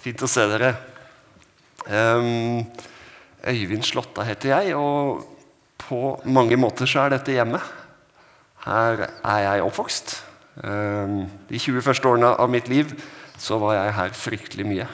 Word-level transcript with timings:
Fint 0.00 0.22
å 0.24 0.30
se 0.30 0.46
dere. 0.50 0.74
Um, 1.88 2.64
Øyvind 3.48 3.84
Slåtta 3.88 4.24
heter 4.28 4.52
jeg, 4.52 4.74
og 4.76 5.24
på 5.80 6.16
mange 6.28 6.58
måter 6.60 6.88
så 6.88 7.04
er 7.04 7.14
dette 7.14 7.34
hjemmet. 7.34 7.64
Her 8.66 9.06
er 9.08 9.44
jeg 9.46 9.64
oppvokst. 9.64 10.18
Um, 10.60 11.24
de 11.48 11.60
20 11.60 11.84
første 11.84 12.08
årene 12.08 12.34
av 12.36 12.50
mitt 12.52 12.68
liv 12.68 12.92
så 13.40 13.56
var 13.60 13.78
jeg 13.78 13.96
her 13.96 14.16
fryktelig 14.16 14.66
mye. 14.68 14.88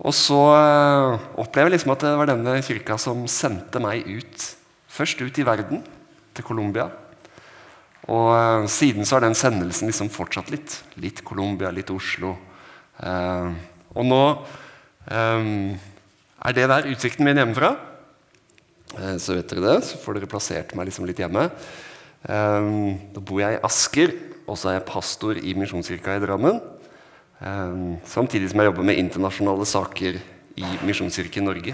Og 0.00 0.16
så 0.16 0.38
uh, 0.40 1.20
opplever 1.40 1.68
jeg 1.68 1.76
liksom 1.76 1.92
at 1.92 2.06
det 2.06 2.14
var 2.16 2.30
denne 2.30 2.56
kirka 2.64 2.96
som 3.00 3.26
sendte 3.28 3.82
meg 3.84 4.08
ut. 4.08 4.46
Først 4.90 5.20
ut 5.20 5.38
i 5.38 5.44
verden, 5.46 5.84
til 6.34 6.46
Colombia. 6.46 6.88
Og 8.08 8.30
uh, 8.32 8.68
siden 8.70 9.04
så 9.04 9.18
har 9.18 9.26
den 9.26 9.36
sendelsen 9.36 9.90
liksom 9.90 10.08
fortsatt 10.12 10.48
litt. 10.54 10.78
Litt 11.02 11.20
Colombia, 11.26 11.72
litt 11.74 11.92
Oslo. 11.92 12.32
Uh, 13.00 13.56
og 13.96 14.04
nå 14.04 14.24
um, 15.08 15.70
er 16.44 16.56
det 16.56 16.66
der 16.68 16.88
utsikten 16.92 17.24
min 17.24 17.38
hjemmefra. 17.40 17.72
Uh, 18.92 19.16
så 19.16 19.38
vet 19.38 19.48
dere 19.54 19.64
det, 19.64 19.76
så 19.88 20.00
får 20.02 20.18
dere 20.18 20.28
plassert 20.28 20.74
meg 20.76 20.90
liksom 20.90 21.08
litt 21.08 21.20
hjemme. 21.22 21.48
Da 22.20 23.20
bor 23.24 23.38
jeg 23.40 23.56
i 23.56 23.62
Asker, 23.64 24.10
og 24.44 24.58
så 24.60 24.68
er 24.68 24.74
jeg 24.76 24.88
pastor 24.90 25.38
i 25.40 25.54
Misjonskirka 25.56 26.18
i 26.18 26.20
Drammen. 26.20 26.58
Samtidig 28.04 28.50
som 28.50 28.60
jeg 28.60 28.68
jobber 28.68 28.84
med 28.84 29.00
internasjonale 29.00 29.64
saker 29.64 30.18
i 30.60 30.72
Misjonskirken 30.84 31.48
Norge. 31.48 31.72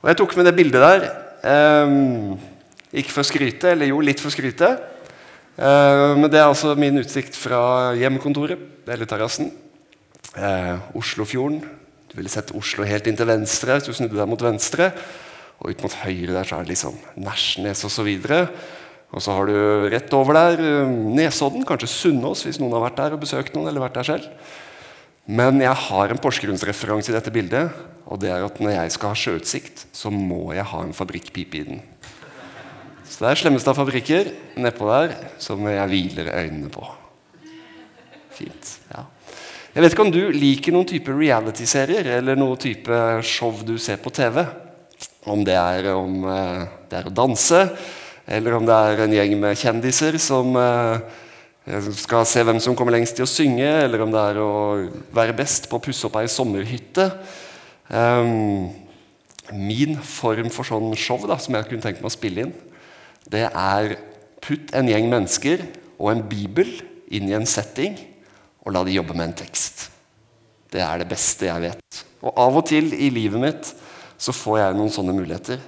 Og 0.00 0.08
jeg 0.08 0.16
tok 0.16 0.32
med 0.38 0.48
det 0.48 0.54
bildet 0.56 0.80
der. 0.80 1.04
Ikke 2.96 3.12
for 3.12 3.20
å 3.20 3.28
skryte, 3.28 3.74
eller 3.74 3.92
jo, 3.92 4.00
litt 4.00 4.24
for 4.24 4.32
å 4.32 4.34
skryte. 4.38 4.72
Uh, 5.54 6.14
men 6.18 6.26
det 6.32 6.40
er 6.40 6.48
altså 6.48 6.72
min 6.78 6.98
utsikt 6.98 7.36
fra 7.38 7.92
hjemmekontoret, 7.98 8.58
eller 8.90 9.08
terrassen. 9.10 9.52
Uh, 10.34 10.80
Oslofjorden. 10.98 11.60
Du 12.10 12.16
ville 12.18 12.32
sett 12.32 12.54
Oslo 12.58 12.86
helt 12.86 13.06
inn 13.10 13.18
til 13.18 13.28
venstre 13.28 13.76
hvis 13.78 13.86
du 13.90 13.94
snudde 13.94 14.18
deg 14.18 14.30
mot 14.30 14.42
venstre. 14.42 14.90
Og 15.62 15.70
ut 15.70 15.84
mot 15.86 16.00
høyre 16.02 16.34
der 16.34 16.48
så 16.48 16.58
er 16.58 16.66
det 16.66 16.74
liksom 16.74 16.98
Nesjnes 17.22 17.84
osv. 17.86 18.10
Og 19.14 19.22
så 19.22 19.34
har 19.36 19.46
du 19.46 19.88
rett 19.92 20.14
over 20.18 20.34
der 20.34 20.62
Nesodden, 20.90 21.62
kanskje 21.66 21.90
Sunnaas, 21.90 22.42
hvis 22.46 22.58
noen 22.58 22.74
har 22.74 22.88
vært 22.88 22.98
der 22.98 23.14
og 23.14 23.22
besøkt 23.22 23.54
noen. 23.54 23.70
eller 23.70 23.84
vært 23.86 24.00
der 24.00 24.10
selv. 24.10 24.54
Men 25.24 25.62
jeg 25.62 25.72
har 25.86 26.12
en 26.12 26.20
Porsgrunnsreferanse 26.20 27.12
i 27.12 27.16
dette 27.16 27.32
bildet. 27.32 27.70
Og 28.04 28.20
det 28.20 28.28
er 28.34 28.44
at 28.44 28.58
når 28.60 28.74
jeg 28.74 28.94
skal 28.96 29.14
ha 29.14 29.16
sjøutsikt, 29.16 29.86
så 29.96 30.10
må 30.12 30.52
jeg 30.52 30.66
ha 30.68 30.82
en 30.84 30.96
fabrikkpipe 30.96 31.56
i 31.56 31.64
den. 31.70 31.80
Så 33.14 33.22
det 33.22 33.28
er 33.30 33.38
Slemmestad 33.38 33.76
fabrikker 33.78 34.28
nedpå 34.58 34.86
der 34.90 35.12
som 35.38 35.60
jeg 35.70 35.90
hviler 35.92 36.32
øynene 36.34 36.70
på. 36.72 36.82
Fint. 38.34 38.78
ja. 38.90 39.04
Jeg 39.74 39.82
vet 39.84 39.94
ikke 39.94 40.02
om 40.02 40.10
du 40.10 40.32
liker 40.34 40.74
noen 40.74 40.88
type 40.90 41.14
reality-serier 41.14 42.08
eller 42.16 42.34
noen 42.38 42.58
type 42.58 42.98
show 43.22 43.54
du 43.62 43.76
ser 43.78 44.02
på 44.02 44.10
TV. 44.10 44.40
Om 45.30 45.46
det 45.46 45.54
er, 45.54 45.92
om 45.94 46.26
det 46.90 46.98
er 46.98 47.06
å 47.06 47.14
danse, 47.14 47.62
eller 48.26 48.58
om 48.58 48.66
det 48.66 48.80
er 48.82 49.04
en 49.04 49.16
gjeng 49.20 49.38
med 49.46 49.62
kjendiser 49.62 50.18
som 50.18 50.50
skal 51.94 52.26
se 52.26 52.42
hvem 52.42 52.58
som 52.58 52.74
kommer 52.74 52.98
lengst 52.98 53.14
til 53.14 53.28
å 53.28 53.30
synge, 53.30 53.70
eller 53.86 54.02
om 54.02 54.10
det 54.10 54.26
er 54.32 54.42
å 54.42 54.52
være 55.14 55.38
best 55.38 55.70
på 55.70 55.78
å 55.78 55.86
pusse 55.86 56.10
opp 56.10 56.18
ei 56.18 56.26
sommerhytte. 56.26 57.12
Um, 57.94 58.72
min 59.54 60.00
form 60.02 60.50
for 60.50 60.66
sånn 60.66 60.96
show 60.98 61.22
da, 61.30 61.38
som 61.38 61.54
jeg 61.54 61.70
kunne 61.70 61.84
tenkt 61.84 62.02
meg 62.02 62.10
å 62.10 62.18
spille 62.18 62.48
inn, 62.48 62.54
det 63.30 63.46
er 63.48 63.96
putt 64.44 64.74
en 64.76 64.88
gjeng 64.90 65.08
mennesker 65.12 65.64
og 65.96 66.10
en 66.12 66.24
bibel 66.28 66.68
inn 67.14 67.30
i 67.30 67.36
en 67.36 67.48
setting 67.48 67.96
og 68.64 68.74
la 68.74 68.82
de 68.84 68.96
jobbe 68.96 69.16
med 69.16 69.30
en 69.30 69.38
tekst. 69.44 69.88
Det 70.72 70.82
er 70.82 71.00
det 71.00 71.08
beste 71.08 71.48
jeg 71.48 71.62
vet. 71.62 72.04
Og 72.24 72.32
av 72.40 72.58
og 72.58 72.66
til 72.68 72.90
i 72.96 73.10
livet 73.14 73.40
mitt 73.40 73.70
så 74.20 74.34
får 74.34 74.60
jeg 74.60 74.76
noen 74.78 74.92
sånne 74.92 75.14
muligheter. 75.16 75.60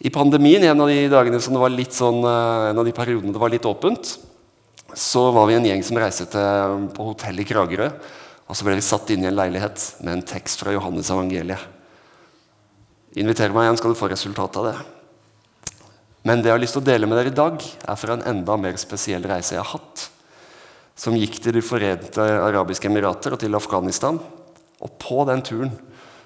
I 0.00 0.12
pandemien, 0.12 0.64
en 0.64 0.80
av 0.80 0.88
de 0.88 1.08
dagene 1.12 1.40
som 1.44 1.56
det 1.56 1.60
var 1.60 1.72
litt 1.72 1.96
sånn, 1.96 2.22
en 2.24 2.78
av 2.80 2.86
de 2.86 2.94
periodene 2.96 3.34
det 3.34 3.40
var 3.40 3.52
litt 3.52 3.68
åpent, 3.68 4.14
så 4.96 5.26
var 5.34 5.48
vi 5.48 5.58
en 5.58 5.66
gjeng 5.68 5.82
som 5.86 5.98
reiste 6.00 6.26
til, 6.32 6.86
på 6.96 7.10
hotell 7.10 7.42
i 7.42 7.46
Kragerø. 7.46 7.90
Og 8.50 8.56
så 8.58 8.66
ble 8.66 8.78
vi 8.78 8.84
satt 8.84 9.12
inn 9.12 9.26
i 9.26 9.28
en 9.30 9.36
leilighet 9.36 9.84
med 10.00 10.16
en 10.16 10.24
tekst 10.26 10.62
fra 10.62 10.72
Johannes 10.74 11.12
evangeliet. 11.12 11.60
Inviter 13.20 13.52
meg 13.54 13.68
igjen, 13.68 13.78
skal 13.78 13.94
du 13.94 13.98
få 13.98 14.08
resultatet 14.10 14.58
av 14.62 14.70
det. 14.70 14.99
Men 16.26 16.42
det 16.42 16.50
jeg 16.50 16.56
har 16.56 16.60
lyst 16.60 16.76
til 16.76 16.82
å 16.82 16.88
dele 16.90 17.08
med 17.08 17.16
dere 17.16 17.32
i 17.32 17.36
dag, 17.36 17.62
er 17.64 17.96
fra 17.98 18.16
en 18.16 18.26
enda 18.28 18.56
mer 18.60 18.76
spesiell 18.80 19.24
reise 19.28 19.54
jeg 19.56 19.62
har 19.62 19.72
hatt. 19.72 20.08
Som 21.00 21.16
gikk 21.16 21.38
til 21.40 21.56
De 21.56 21.62
forente 21.64 22.20
arabiske 22.20 22.90
emirater 22.90 23.32
og 23.32 23.40
til 23.40 23.56
Afghanistan. 23.56 24.18
Og 24.80 24.96
på 25.00 25.24
den 25.28 25.40
turen 25.44 25.72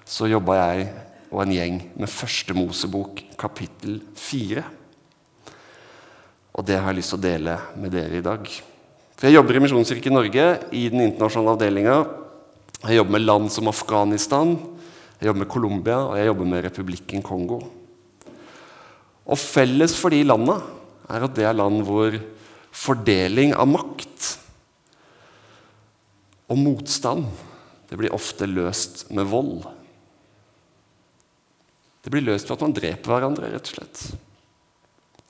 så 0.05 0.27
jobba 0.31 0.59
jeg 0.59 0.89
og 1.31 1.45
en 1.45 1.55
gjeng 1.55 1.79
med 1.99 2.11
Første 2.11 2.55
Mosebok, 2.55 3.23
kapittel 3.39 4.01
4. 4.19 4.65
Og 6.55 6.67
det 6.67 6.79
har 6.79 6.91
jeg 6.91 7.01
lyst 7.01 7.15
til 7.15 7.21
å 7.21 7.25
dele 7.25 7.57
med 7.79 7.95
dere 7.95 8.19
i 8.19 8.25
dag. 8.25 8.51
For 9.15 9.29
Jeg 9.29 9.39
jobber 9.39 9.57
i 9.57 9.63
Misjonskirken 9.63 10.15
Norge 10.15 10.45
i 10.75 10.85
den 10.91 11.07
internasjonale 11.07 11.55
avdelinga. 11.55 11.97
Jeg 12.85 12.99
jobber 12.99 13.15
med 13.15 13.27
land 13.27 13.51
som 13.55 13.71
Afghanistan, 13.71 14.57
jeg 15.21 15.31
jobber 15.31 15.45
med 15.45 15.51
Colombia 15.55 16.03
og 16.03 16.19
jeg 16.19 16.29
jobber 16.29 16.51
med 16.51 16.65
Republikken 16.67 17.23
Kongo. 17.25 17.63
Og 19.25 19.41
Felles 19.41 19.95
for 19.97 20.13
de 20.13 20.21
landene 20.27 20.59
er 21.09 21.25
at 21.25 21.37
det 21.37 21.47
er 21.49 21.57
land 21.57 21.83
hvor 21.87 22.17
fordeling 22.75 23.55
av 23.57 23.69
makt 23.71 24.31
og 26.51 26.61
motstand 26.61 27.25
det 27.89 27.99
blir 28.01 28.15
ofte 28.15 28.49
løst 28.49 29.07
med 29.15 29.29
vold. 29.31 29.65
Det 32.05 32.13
blir 32.13 32.25
løst 32.27 32.49
ved 32.51 32.59
at 32.59 32.65
man 32.67 32.77
dreper 32.77 33.13
hverandre, 33.15 33.51
rett 33.53 33.69
og 33.71 33.77
slett. 33.79 34.01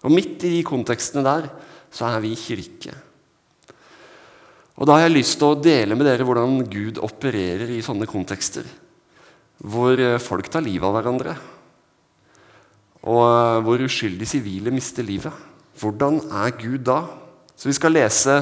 Og 0.04 0.12
midt 0.12 0.42
i 0.44 0.56
de 0.56 0.62
kontekstene 0.66 1.24
der 1.24 1.48
så 1.94 2.08
er 2.10 2.22
vi 2.24 2.34
kirke. 2.38 2.94
Og 4.74 4.88
Da 4.88 4.96
har 4.96 5.04
jeg 5.04 5.14
lyst 5.14 5.38
til 5.38 5.52
å 5.52 5.60
dele 5.60 5.94
med 5.94 6.06
dere 6.08 6.26
hvordan 6.26 6.64
Gud 6.66 6.98
opererer 6.98 7.70
i 7.70 7.82
sånne 7.84 8.08
kontekster. 8.10 8.66
Hvor 9.62 10.00
folk 10.18 10.50
tar 10.50 10.64
livet 10.66 10.88
av 10.88 10.96
hverandre. 10.96 11.36
Og 13.04 13.64
hvor 13.64 13.84
uskyldige 13.84 14.30
sivile 14.30 14.72
mister 14.72 15.04
livet. 15.04 15.32
Hvordan 15.80 16.22
er 16.32 16.54
Gud 16.56 16.84
da? 16.86 17.02
Så 17.56 17.68
Vi 17.68 17.76
skal 17.76 17.92
lese 17.92 18.38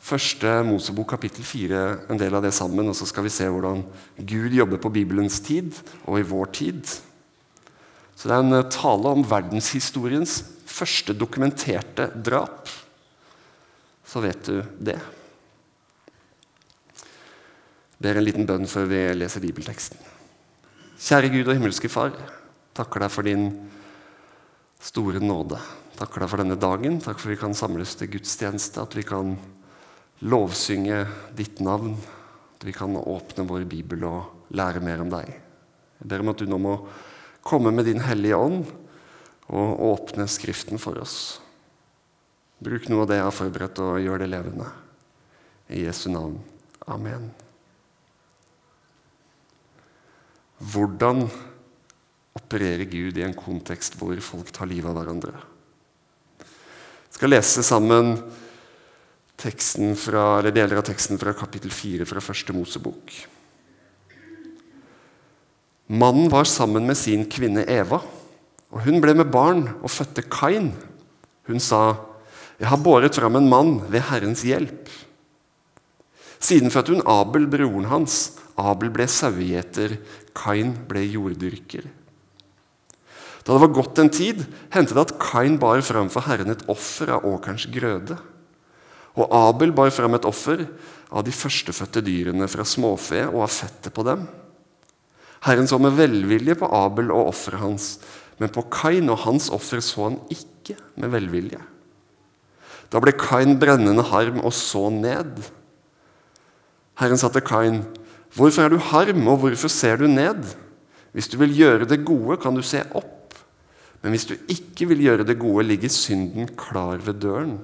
første 0.00 0.62
Mosebok 0.62 1.08
kapittel 1.14 1.44
4, 1.44 2.10
en 2.10 2.18
del 2.20 2.34
av 2.34 2.44
det 2.44 2.52
sammen. 2.54 2.88
Og 2.88 2.96
så 2.96 3.06
skal 3.08 3.24
vi 3.24 3.32
se 3.32 3.48
hvordan 3.48 3.84
Gud 4.18 4.52
jobber 4.52 4.78
på 4.82 4.92
Bibelens 4.92 5.40
tid 5.40 5.72
og 6.04 6.20
i 6.20 6.28
vår 6.28 6.52
tid. 6.52 6.84
Så 8.16 8.28
det 8.28 8.36
er 8.36 8.44
en 8.44 8.70
tale 8.70 9.12
om 9.12 9.24
verdenshistoriens 9.24 10.42
første 10.66 11.14
dokumenterte 11.16 12.10
drap. 12.24 12.68
Så 14.06 14.20
vet 14.20 14.44
du 14.46 14.62
det. 14.78 14.98
Ber 17.96 18.18
en 18.18 18.26
liten 18.26 18.46
bønn 18.46 18.68
før 18.68 18.88
vi 18.90 19.00
leser 19.16 19.40
bibelteksten. 19.40 19.98
Kjære 21.00 21.32
Gud 21.32 21.48
og 21.48 21.56
himmelske 21.56 21.88
Far. 21.92 22.12
Takker 22.76 23.04
deg 23.04 23.12
for 23.12 23.24
din 23.24 23.48
store 24.86 25.20
nåde. 25.22 25.58
Deg 25.96 26.12
for 26.12 26.38
denne 26.40 26.58
dagen. 26.60 27.00
Takk 27.02 27.18
for 27.18 27.30
at 27.30 27.34
vi 27.34 27.40
kan 27.40 27.56
samles 27.56 27.96
til 27.98 28.10
gudstjeneste. 28.12 28.84
At 28.84 28.94
vi 28.96 29.04
kan 29.06 29.34
lovsynge 30.22 31.04
ditt 31.36 31.62
navn. 31.64 31.96
At 32.56 32.66
vi 32.68 32.74
kan 32.76 32.96
åpne 32.96 33.46
vår 33.48 33.66
bibel 33.68 34.06
og 34.06 34.52
lære 34.54 34.82
mer 34.84 35.02
om 35.02 35.10
deg. 35.12 35.32
Jeg 36.00 36.10
ber 36.10 36.22
om 36.22 36.32
at 36.32 36.42
du 36.42 36.46
nå 36.48 36.60
må 36.60 36.76
komme 37.46 37.72
med 37.72 37.88
din 37.88 38.02
hellige 38.04 38.36
ånd 38.36 38.66
og 39.46 39.82
åpne 39.88 40.26
Skriften 40.28 40.80
for 40.82 40.98
oss. 41.00 41.38
Bruk 42.58 42.88
noe 42.88 43.04
av 43.04 43.10
det 43.10 43.18
jeg 43.18 43.26
har 43.26 43.36
forberedt, 43.36 43.80
og 43.84 44.00
gjør 44.00 44.22
det 44.22 44.30
levende. 44.32 44.68
I 45.68 45.84
Jesu 45.84 46.08
navn. 46.10 46.38
Amen. 46.88 47.28
Hvordan 50.72 51.26
opererer 52.36 52.84
Gud 52.90 53.18
i 53.18 53.24
en 53.24 53.36
kontekst 53.36 53.96
hvor 54.00 54.16
folk 54.24 54.52
tar 54.54 54.68
livet 54.70 54.90
av 54.90 54.98
hverandre? 54.98 55.36
Jeg 56.36 57.16
skal 57.16 57.32
lese 57.32 57.64
sammen 57.64 58.16
fra, 59.96 60.42
deler 60.44 60.78
av 60.80 60.84
teksten 60.84 61.20
fra 61.20 61.32
kapittel 61.36 61.72
4 61.72 62.06
fra 62.08 62.22
første 62.24 62.52
Mosebok. 62.56 63.14
Mannen 65.86 66.28
var 66.32 66.48
sammen 66.50 66.86
med 66.88 66.98
sin 66.98 67.24
kvinne 67.30 67.62
Eva, 67.70 68.00
og 68.72 68.82
hun 68.84 69.00
ble 69.00 69.14
med 69.14 69.30
barn 69.30 69.68
og 69.78 69.92
fødte 69.92 70.24
Kain. 70.26 70.72
Hun 71.46 71.60
sa, 71.60 71.96
'Jeg 72.58 72.68
har 72.68 72.82
båret 72.82 73.14
fram 73.14 73.36
en 73.36 73.48
mann 73.48 73.80
ved 73.88 74.00
Herrens 74.00 74.42
hjelp.' 74.42 74.90
Siden 76.40 76.70
fødte 76.70 76.92
hun 76.92 77.06
Abel, 77.06 77.46
broren 77.46 77.84
hans. 77.84 78.38
Abel 78.58 78.90
ble 78.90 79.06
sauegjeter, 79.06 79.98
Kain 80.34 80.74
ble 80.88 81.00
jorddyrker. 81.00 81.86
Da 83.46 83.54
det 83.54 83.62
var 83.62 83.76
gått 83.76 84.00
en 84.02 84.10
tid, 84.10 84.40
hendte 84.74 84.96
det 84.96 85.04
at 85.04 85.18
Kain 85.22 85.54
bar 85.62 85.78
fram 85.86 86.08
for 86.10 86.26
Herren 86.26 86.50
et 86.50 86.64
offer 86.72 87.12
av 87.14 87.26
åkerens 87.28 87.68
grøde. 87.70 88.16
Og 89.16 89.30
Abel 89.30 89.70
bar 89.76 89.92
fram 89.94 90.18
et 90.18 90.26
offer 90.26 90.64
av 91.14 91.22
de 91.24 91.34
førstefødte 91.34 92.02
dyrene 92.04 92.48
fra 92.50 92.66
småfe 92.66 93.22
og 93.28 93.44
av 93.46 93.54
fettet 93.54 93.94
på 93.94 94.02
dem. 94.06 94.26
Herren 95.46 95.70
så 95.70 95.78
med 95.78 95.94
velvilje 95.94 96.56
på 96.58 96.68
Abel 96.74 97.12
og 97.14 97.30
offeret 97.30 97.62
hans, 97.62 97.88
men 98.42 98.50
på 98.52 98.66
Kain 98.72 99.14
og 99.14 99.22
hans 99.22 99.46
offer 99.54 99.78
så 99.84 100.08
han 100.08 100.18
ikke 100.32 100.74
med 100.98 101.14
velvilje. 101.14 101.62
Da 102.90 102.98
ble 103.02 103.14
Kain 103.14 103.54
brennende 103.62 104.04
harm 104.10 104.42
og 104.42 104.54
så 104.58 104.88
ned. 104.90 105.38
Herren 106.98 107.18
sa 107.18 107.28
til 107.30 107.46
Kain, 107.46 107.84
'Hvorfor 108.34 108.62
er 108.64 108.68
du 108.68 108.76
harm, 108.76 109.28
og 109.28 109.38
hvorfor 109.38 109.68
ser 109.68 109.96
du 109.96 110.06
ned?' 110.06 110.56
'Hvis 111.14 111.28
du 111.28 111.38
vil 111.38 111.56
gjøre 111.56 111.88
det 111.88 112.04
gode, 112.04 112.36
kan 112.36 112.54
du 112.54 112.62
se 112.62 112.82
opp.' 112.92 113.15
'Men 114.02 114.12
hvis 114.12 114.26
du 114.28 114.34
ikke 114.48 114.88
vil 114.88 115.02
gjøre 115.02 115.24
det 115.26 115.38
gode, 115.38 115.66
ligger 115.66 115.88
synden 115.88 116.48
klar 116.56 116.96
ved 116.96 117.20
døren.' 117.20 117.60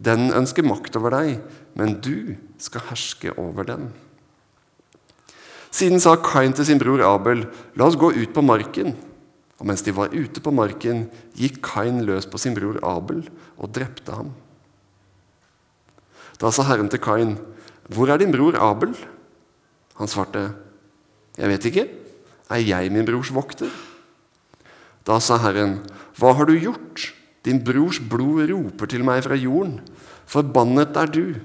'Den 0.00 0.32
ønsker 0.32 0.64
makt 0.64 0.96
over 0.96 1.10
deg, 1.10 1.40
men 1.76 2.00
du 2.00 2.36
skal 2.58 2.80
herske 2.88 3.38
over 3.38 3.62
den.' 3.68 3.92
Siden 5.70 6.00
sa 6.00 6.16
Kain 6.16 6.52
til 6.52 6.66
sin 6.66 6.80
bror 6.80 7.02
Abel, 7.04 7.46
'La 7.76 7.86
oss 7.86 7.96
gå 7.96 8.10
ut 8.10 8.32
på 8.34 8.42
marken.' 8.42 8.96
Og 9.60 9.66
mens 9.66 9.82
de 9.84 9.92
var 9.92 10.08
ute 10.16 10.40
på 10.40 10.50
marken, 10.50 11.10
gikk 11.36 11.60
Kain 11.62 12.00
løs 12.08 12.24
på 12.26 12.38
sin 12.40 12.54
bror 12.56 12.78
Abel 12.82 13.28
og 13.58 13.68
drepte 13.76 14.12
ham. 14.16 14.32
Da 16.40 16.48
sa 16.50 16.64
Herren 16.64 16.88
til 16.88 16.98
Kain, 16.98 17.38
'Hvor 17.88 18.08
er 18.08 18.16
din 18.16 18.32
bror 18.32 18.56
Abel?' 18.56 18.96
Han 20.00 20.08
svarte, 20.08 20.54
'Jeg 21.36 21.48
vet 21.48 21.64
ikke. 21.64 21.88
Er 22.50 22.56
jeg 22.56 22.92
min 22.92 23.04
brors 23.04 23.34
vokter?' 23.34 23.89
Da 25.04 25.20
sa 25.20 25.38
Herren, 25.38 25.80
'Hva 26.16 26.34
har 26.36 26.46
du 26.46 26.58
gjort?' 26.58 27.14
Din 27.42 27.62
brors 27.64 27.98
blod 27.98 28.50
roper 28.50 28.86
til 28.86 29.04
meg 29.04 29.22
fra 29.24 29.36
jorden. 29.38 29.80
Forbannet 30.28 30.96
er 31.00 31.06
du. 31.06 31.40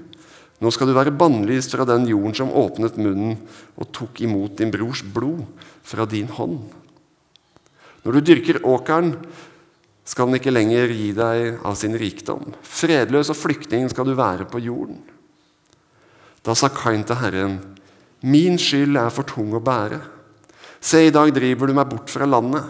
Nå 0.60 0.70
skal 0.72 0.88
du 0.88 0.96
være 0.96 1.12
bannlyst 1.12 1.72
fra 1.72 1.86
den 1.88 2.06
jorden 2.08 2.34
som 2.36 2.52
åpnet 2.52 2.96
munnen 3.00 3.36
og 3.76 3.92
tok 3.96 4.20
imot 4.24 4.56
din 4.60 4.72
brors 4.72 5.02
blod 5.02 5.44
fra 5.84 6.04
din 6.08 6.28
hånd. 6.28 6.60
Når 8.04 8.12
du 8.12 8.20
dyrker 8.20 8.62
åkeren, 8.64 9.16
skal 10.06 10.28
den 10.28 10.38
ikke 10.38 10.54
lenger 10.54 10.92
gi 10.94 11.10
deg 11.16 11.64
av 11.66 11.74
sin 11.74 11.96
rikdom. 11.98 12.54
Fredløs 12.62 13.32
og 13.32 13.40
flyktning 13.40 13.88
skal 13.90 14.06
du 14.06 14.14
være 14.14 14.46
på 14.48 14.60
jorden. 14.62 15.00
Da 16.46 16.54
sa 16.54 16.70
Kain 16.70 17.02
til 17.04 17.18
Herren, 17.18 17.58
min 18.22 18.60
skyld 18.60 18.96
er 19.00 19.10
for 19.10 19.26
tung 19.26 19.50
å 19.56 19.64
bære. 19.64 19.98
Se, 20.78 21.02
i 21.02 21.10
dag 21.10 21.32
driver 21.34 21.66
du 21.66 21.74
meg 21.74 21.90
bort 21.90 22.12
fra 22.12 22.28
landet. 22.28 22.62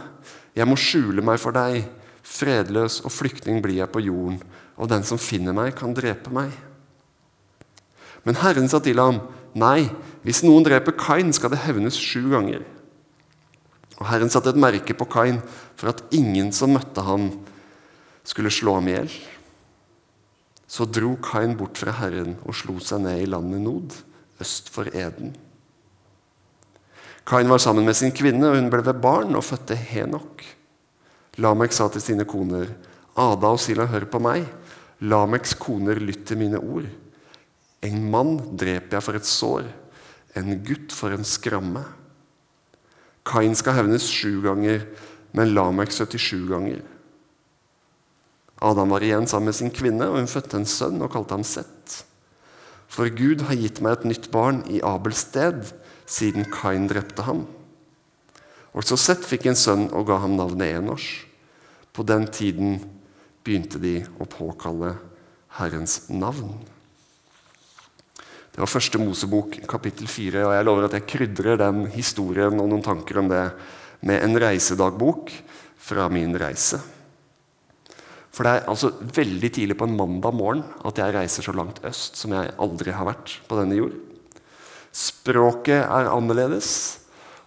Jeg 0.57 0.69
må 0.69 0.79
skjule 0.81 1.25
meg 1.25 1.41
for 1.43 1.55
deg. 1.57 1.85
Fredløs 2.27 3.03
og 3.07 3.13
flyktning 3.15 3.61
blir 3.63 3.83
jeg 3.83 3.93
på 3.93 4.03
jorden, 4.03 4.41
og 4.75 4.91
den 4.91 5.05
som 5.07 5.21
finner 5.21 5.55
meg, 5.55 5.75
kan 5.79 5.95
drepe 5.95 6.33
meg. 6.35 6.51
Men 8.27 8.41
Herren 8.41 8.67
sa 8.67 8.81
til 8.83 8.99
ham, 8.99 9.21
nei, 9.55 9.87
hvis 10.27 10.43
noen 10.43 10.67
dreper 10.67 10.97
Kain, 10.99 11.31
skal 11.37 11.53
det 11.53 11.63
hevnes 11.63 11.95
sju 12.01 12.25
ganger. 12.33 12.65
Og 14.01 14.09
Herren 14.11 14.33
satte 14.33 14.51
et 14.51 14.59
merke 14.61 14.97
på 14.97 15.07
Kain 15.09 15.39
for 15.79 15.93
at 15.93 16.03
ingen 16.17 16.51
som 16.57 16.75
møtte 16.75 17.05
ham, 17.07 17.31
skulle 18.27 18.51
slå 18.51 18.81
ham 18.81 18.89
i 18.91 18.97
hjel. 18.97 19.13
Så 20.67 20.89
dro 20.91 21.13
Kain 21.23 21.55
bort 21.57 21.79
fra 21.79 21.95
Herren 22.01 22.35
og 22.43 22.57
slo 22.59 22.81
seg 22.83 23.05
ned 23.05 23.23
i 23.23 23.29
landet 23.31 23.63
Nod, 23.63 23.95
øst 24.43 24.73
for 24.75 24.91
Eden. 24.91 25.37
Kain 27.27 27.49
var 27.51 27.59
sammen 27.59 27.85
med 27.85 27.97
sin 27.99 28.15
kvinne, 28.15 28.53
og 28.53 28.61
hun 28.61 28.71
ble 28.71 28.85
ved 28.87 29.01
barn 29.03 29.35
og 29.35 29.45
fødte 29.45 29.75
Henok. 29.75 30.45
Lamek 31.43 31.75
sa 31.75 31.89
til 31.91 32.05
sine 32.05 32.25
koner, 32.29 32.71
Ada 33.17 33.51
og 33.51 33.61
Sila, 33.61 33.89
hør 33.91 34.07
på 34.13 34.21
meg. 34.23 34.47
Lameks 35.05 35.57
koner, 35.61 35.99
lytt 36.01 36.25
til 36.29 36.39
mine 36.41 36.61
ord. 36.61 36.87
En 37.85 38.05
mann 38.13 38.37
dreper 38.57 38.97
jeg 38.97 39.05
for 39.05 39.19
et 39.19 39.29
sår, 39.29 39.67
en 40.39 40.53
gutt 40.65 40.95
for 40.95 41.13
en 41.13 41.27
skramme. 41.27 41.83
Kain 43.27 43.57
skal 43.59 43.75
hevnes 43.81 44.07
sju 44.07 44.39
ganger, 44.45 44.87
men 45.37 45.53
Lamek 45.57 45.93
77 45.93 46.47
ganger. 46.53 46.85
Adam 48.65 48.95
var 48.95 49.05
igjen 49.05 49.27
sammen 49.29 49.51
med 49.51 49.59
sin 49.59 49.75
kvinne, 49.75 50.07
og 50.09 50.21
hun 50.21 50.31
fødte 50.31 50.61
en 50.61 50.69
sønn 50.69 51.03
og 51.03 51.11
kalte 51.13 51.37
ham 51.37 51.45
Sett. 51.45 52.05
For 52.89 53.11
Gud 53.13 53.45
har 53.49 53.59
gitt 53.59 53.83
meg 53.85 53.99
et 53.99 54.07
nytt 54.13 54.31
barn 54.33 54.63
i 54.73 54.79
Abels 54.87 55.27
sted, 55.27 55.75
siden 56.07 56.47
Kain 56.53 56.87
drepte 56.91 57.27
ham. 57.27 57.45
Også 58.77 58.99
Sett 59.01 59.25
fikk 59.27 59.49
en 59.51 59.59
sønn 59.59 59.89
og 59.91 60.07
ga 60.11 60.21
ham 60.23 60.37
navnet 60.39 60.79
Enos. 60.79 61.05
På 61.97 62.05
den 62.07 62.27
tiden 62.29 62.79
begynte 63.47 63.81
de 63.81 63.99
å 64.21 64.29
påkalle 64.29 64.95
Herrens 65.57 66.07
navn. 66.13 66.53
Det 68.53 68.63
var 68.63 68.73
første 68.73 69.01
Mosebok, 69.01 69.59
kapittel 69.69 70.09
4, 70.09 70.47
og 70.49 70.55
jeg 70.57 70.65
lover 70.65 70.87
at 70.87 70.95
jeg 70.97 71.09
krydrer 71.13 71.59
den 71.61 71.83
historien 71.93 72.57
og 72.57 72.71
noen 72.71 72.85
tanker 72.85 73.21
om 73.21 73.29
det 73.29 73.43
med 74.07 74.23
en 74.25 74.39
reisedagbok 74.41 75.33
fra 75.77 76.07
min 76.13 76.33
reise. 76.41 76.81
For 78.33 78.45
det 78.45 78.53
er 78.53 78.69
altså 78.69 78.91
veldig 79.01 79.51
tidlig 79.53 79.77
på 79.81 79.89
en 79.89 79.97
mandag 79.97 80.37
morgen 80.37 80.65
at 80.85 80.99
jeg 81.01 81.15
reiser 81.17 81.45
så 81.45 81.55
langt 81.57 81.81
øst 81.89 82.17
som 82.21 82.35
jeg 82.37 82.53
aldri 82.61 82.93
har 82.93 83.09
vært 83.09 83.39
på 83.49 83.61
denne 83.61 83.79
jord. 83.79 83.95
Språket 84.97 85.83
er 85.83 86.09
annerledes, 86.09 86.71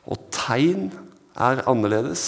og 0.05 0.21
tegn 0.33 0.89
er 1.33 1.63
annerledes. 1.69 2.23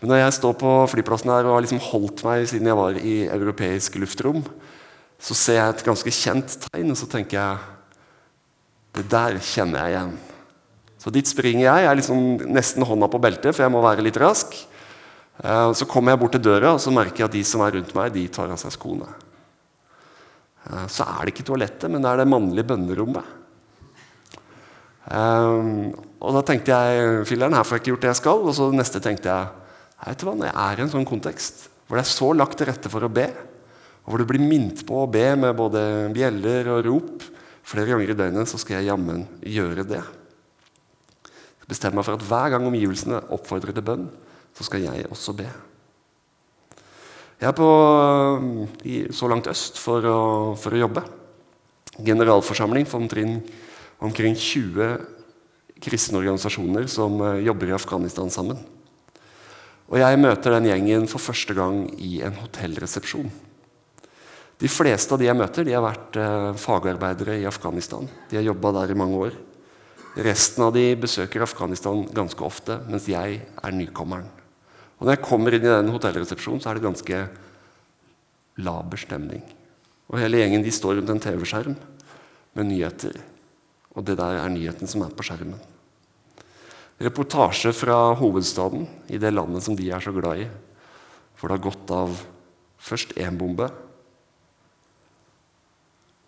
Men 0.00 0.12
når 0.12 0.22
jeg 0.22 0.36
står 0.38 0.54
på 0.60 0.72
flyplassen 0.92 1.32
her 1.32 1.48
og 1.48 1.56
har 1.56 1.64
liksom 1.64 1.82
holdt 1.90 2.22
meg 2.24 2.46
siden 2.48 2.68
jeg 2.70 2.78
var 2.78 2.96
i 3.00 3.16
europeisk 3.32 3.98
luftrom, 4.00 4.42
så 5.20 5.36
ser 5.36 5.58
jeg 5.60 5.74
et 5.74 5.84
ganske 5.86 6.12
kjent 6.12 6.56
tegn, 6.68 6.92
og 6.92 7.00
så 7.00 7.08
tenker 7.08 7.40
jeg 7.40 7.72
Det 8.96 9.04
der 9.12 9.36
kjenner 9.44 9.84
jeg 9.84 9.92
igjen. 9.92 10.12
Så 10.96 11.10
dit 11.12 11.28
springer 11.28 11.66
jeg. 11.66 11.82
Jeg 11.84 11.88
er 11.90 11.98
liksom 11.98 12.20
nesten 12.48 12.84
hånda 12.88 13.10
på 13.12 13.20
beltet, 13.20 13.52
for 13.52 13.62
jeg 13.66 13.72
må 13.74 13.82
være 13.84 14.00
litt 14.00 14.16
rask. 14.16 14.54
Eh, 15.44 15.72
så 15.76 15.84
kommer 15.84 16.14
jeg 16.14 16.20
bort 16.22 16.32
til 16.32 16.44
døra, 16.46 16.70
og 16.72 16.80
så 16.80 16.92
merker 16.94 17.20
jeg 17.20 17.28
at 17.28 17.34
de 17.36 17.42
som 17.44 17.60
er 17.60 17.76
rundt 17.76 17.92
meg, 17.92 18.14
de 18.14 18.24
tar 18.32 18.48
av 18.48 18.56
seg 18.62 18.72
skoene. 18.72 19.10
Eh, 20.64 20.86
så 20.88 21.04
er 21.04 21.20
det 21.26 21.34
ikke 21.34 21.44
toalettet, 21.50 21.90
men 21.92 22.00
det 22.00 22.08
er 22.08 22.22
det 22.22 22.30
mannlige 22.32 22.70
bønnerommet. 22.72 23.36
Um, 25.06 25.92
og 26.18 26.34
da 26.34 26.42
tenkte 26.48 26.74
jeg 26.74 27.26
filler'n, 27.28 27.54
her 27.54 27.66
får 27.66 27.78
jeg 27.78 27.84
ikke 27.84 27.92
gjort 27.92 28.04
det 28.06 28.10
jeg 28.10 28.20
skal. 28.22 28.42
Og 28.42 28.56
så 28.56 28.68
neste 28.74 29.02
tenkte 29.04 29.30
jeg 29.30 30.10
vet 30.10 30.20
du 30.20 30.26
hva, 30.28 30.34
når 30.36 30.50
jeg 30.50 30.58
er 30.62 30.78
i 30.80 30.84
en 30.84 30.92
sånn 30.92 31.08
kontekst 31.08 31.66
hvor 31.86 31.98
det 31.98 32.02
er 32.02 32.10
så 32.10 32.32
lagt 32.34 32.58
til 32.58 32.66
rette 32.66 32.90
for 32.90 33.06
å 33.06 33.12
be, 33.12 33.28
og 34.02 34.10
hvor 34.10 34.22
du 34.22 34.26
blir 34.26 34.42
minnet 34.42 34.80
på 34.86 35.04
å 35.04 35.10
be 35.10 35.22
med 35.38 35.54
både 35.54 35.80
bjeller 36.14 36.66
og 36.74 36.80
rop 36.86 37.26
flere 37.66 37.92
ganger 37.92 38.10
i 38.10 38.16
døgnet, 38.18 38.50
så 38.50 38.58
skal 38.58 38.80
jeg 38.80 38.88
jammen 38.90 39.22
gjøre 39.46 39.84
det. 39.86 40.02
Jeg 41.62 41.70
bestemmer 41.70 42.00
meg 42.00 42.08
for 42.08 42.18
at 42.18 42.26
hver 42.26 42.52
gang 42.54 42.66
omgivelsene 42.66 43.22
oppfordrer 43.34 43.74
til 43.74 43.86
bønn, 43.86 44.08
så 44.54 44.66
skal 44.66 44.82
jeg 44.86 45.06
også 45.10 45.34
be. 45.38 45.46
Jeg 47.36 47.50
er 47.50 47.54
på, 47.54 47.70
så 49.14 49.30
langt 49.30 49.50
øst 49.50 49.78
for 49.82 50.06
å, 50.10 50.18
for 50.58 50.74
å 50.74 50.82
jobbe. 50.86 51.02
Generalforsamling 52.06 52.86
for 52.88 53.02
omkring, 53.02 53.40
omkring 54.06 54.36
20 54.38 54.96
kristne 55.82 56.20
organisasjoner 56.22 56.88
som 56.90 57.20
eh, 57.20 57.42
jobber 57.46 57.70
i 57.70 57.76
Afghanistan 57.76 58.32
sammen. 58.32 58.60
Og 59.86 60.00
jeg 60.00 60.18
møter 60.18 60.56
den 60.56 60.70
gjengen 60.70 61.04
for 61.10 61.22
første 61.22 61.54
gang 61.54 61.84
i 62.02 62.20
en 62.26 62.38
hotellresepsjon. 62.40 63.28
De 64.56 64.70
fleste 64.72 65.12
av 65.12 65.20
de 65.20 65.28
jeg 65.28 65.36
møter, 65.36 65.66
de 65.68 65.74
har 65.76 65.84
vært 65.84 66.16
eh, 66.18 66.48
fagarbeidere 66.58 67.36
i 67.42 67.48
Afghanistan. 67.48 68.08
De 68.30 68.40
har 68.40 68.46
jobba 68.48 68.72
der 68.80 68.94
i 68.94 68.98
mange 68.98 69.20
år. 69.28 69.36
Resten 70.16 70.64
av 70.64 70.72
de 70.72 70.88
besøker 70.96 71.44
Afghanistan 71.44 72.06
ganske 72.16 72.40
ofte, 72.44 72.78
mens 72.88 73.08
jeg 73.10 73.42
er 73.44 73.76
nykommeren. 73.76 74.30
Og 74.96 75.04
Når 75.04 75.12
jeg 75.12 75.26
kommer 75.26 75.52
inn 75.52 75.66
i 75.66 75.68
den 75.68 75.92
hotellresepsjonen, 75.92 76.62
så 76.64 76.70
er 76.70 76.78
det 76.78 76.86
ganske 76.86 77.18
laber 78.64 78.96
stemning. 79.00 79.44
Og 80.08 80.16
Hele 80.22 80.40
gjengen 80.40 80.64
de 80.64 80.72
står 80.72 81.02
rundt 81.02 81.12
en 81.12 81.20
TV-skjerm 81.20 81.76
med 82.56 82.70
nyheter. 82.70 83.20
Og 83.96 84.04
det 84.04 84.18
der 84.20 84.42
er 84.42 84.52
nyheten 84.52 84.90
som 84.90 85.02
er 85.06 85.14
på 85.16 85.24
skjermen. 85.26 85.58
Reportasje 87.00 87.72
fra 87.76 88.14
hovedstaden 88.16 88.86
i 89.12 89.20
det 89.20 89.32
landet 89.32 89.64
som 89.64 89.76
de 89.76 89.88
er 89.92 90.04
så 90.04 90.12
glad 90.16 90.44
i. 90.44 90.46
For 91.36 91.48
det 91.48 91.58
har 91.58 91.66
gått 91.68 91.92
av 91.92 92.14
først 92.80 93.16
én 93.20 93.36
bombe, 93.36 93.68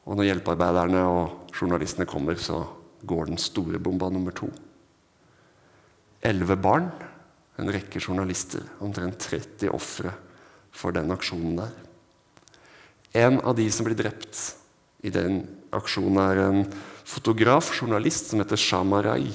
og 0.09 0.17
når 0.17 0.31
hjelpearbeiderne 0.31 1.03
og 1.05 1.53
journalistene 1.53 2.09
kommer, 2.09 2.39
så 2.41 2.63
går 3.05 3.29
den 3.29 3.41
store 3.41 3.81
bomba 3.81 4.09
nummer 4.09 4.33
to. 4.33 4.49
Elleve 6.25 6.57
barn, 6.57 6.89
en 7.61 7.71
rekke 7.75 8.01
journalister, 8.01 8.65
omtrent 8.81 9.21
30 9.21 9.69
ofre 9.75 10.15
for 10.73 10.97
den 10.97 11.13
aksjonen 11.13 11.61
der. 11.61 11.75
En 13.21 13.39
av 13.43 13.57
de 13.59 13.69
som 13.73 13.87
blir 13.87 13.99
drept 13.99 14.41
i 15.05 15.13
den 15.13 15.43
aksjonen, 15.77 16.19
er 16.25 16.43
en 16.47 16.65
fotograf, 17.09 17.73
journalist, 17.73 18.31
som 18.31 18.43
heter 18.43 18.61
Shamarai. 18.61 19.33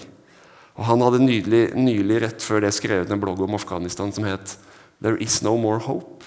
Og 0.77 0.85
Han 0.85 1.01
hadde 1.05 1.23
nydelig, 1.23 1.63
nylig 1.77 2.21
rett 2.23 2.45
før 2.45 2.63
det 2.65 2.73
skrevet 2.73 3.11
en 3.13 3.21
blogg 3.21 3.41
om 3.45 3.57
Afghanistan 3.57 4.11
som 4.13 4.25
het 4.25 4.57
'There 5.01 5.17
is 5.19 5.41
no 5.41 5.57
more 5.57 5.79
hope'. 5.79 6.23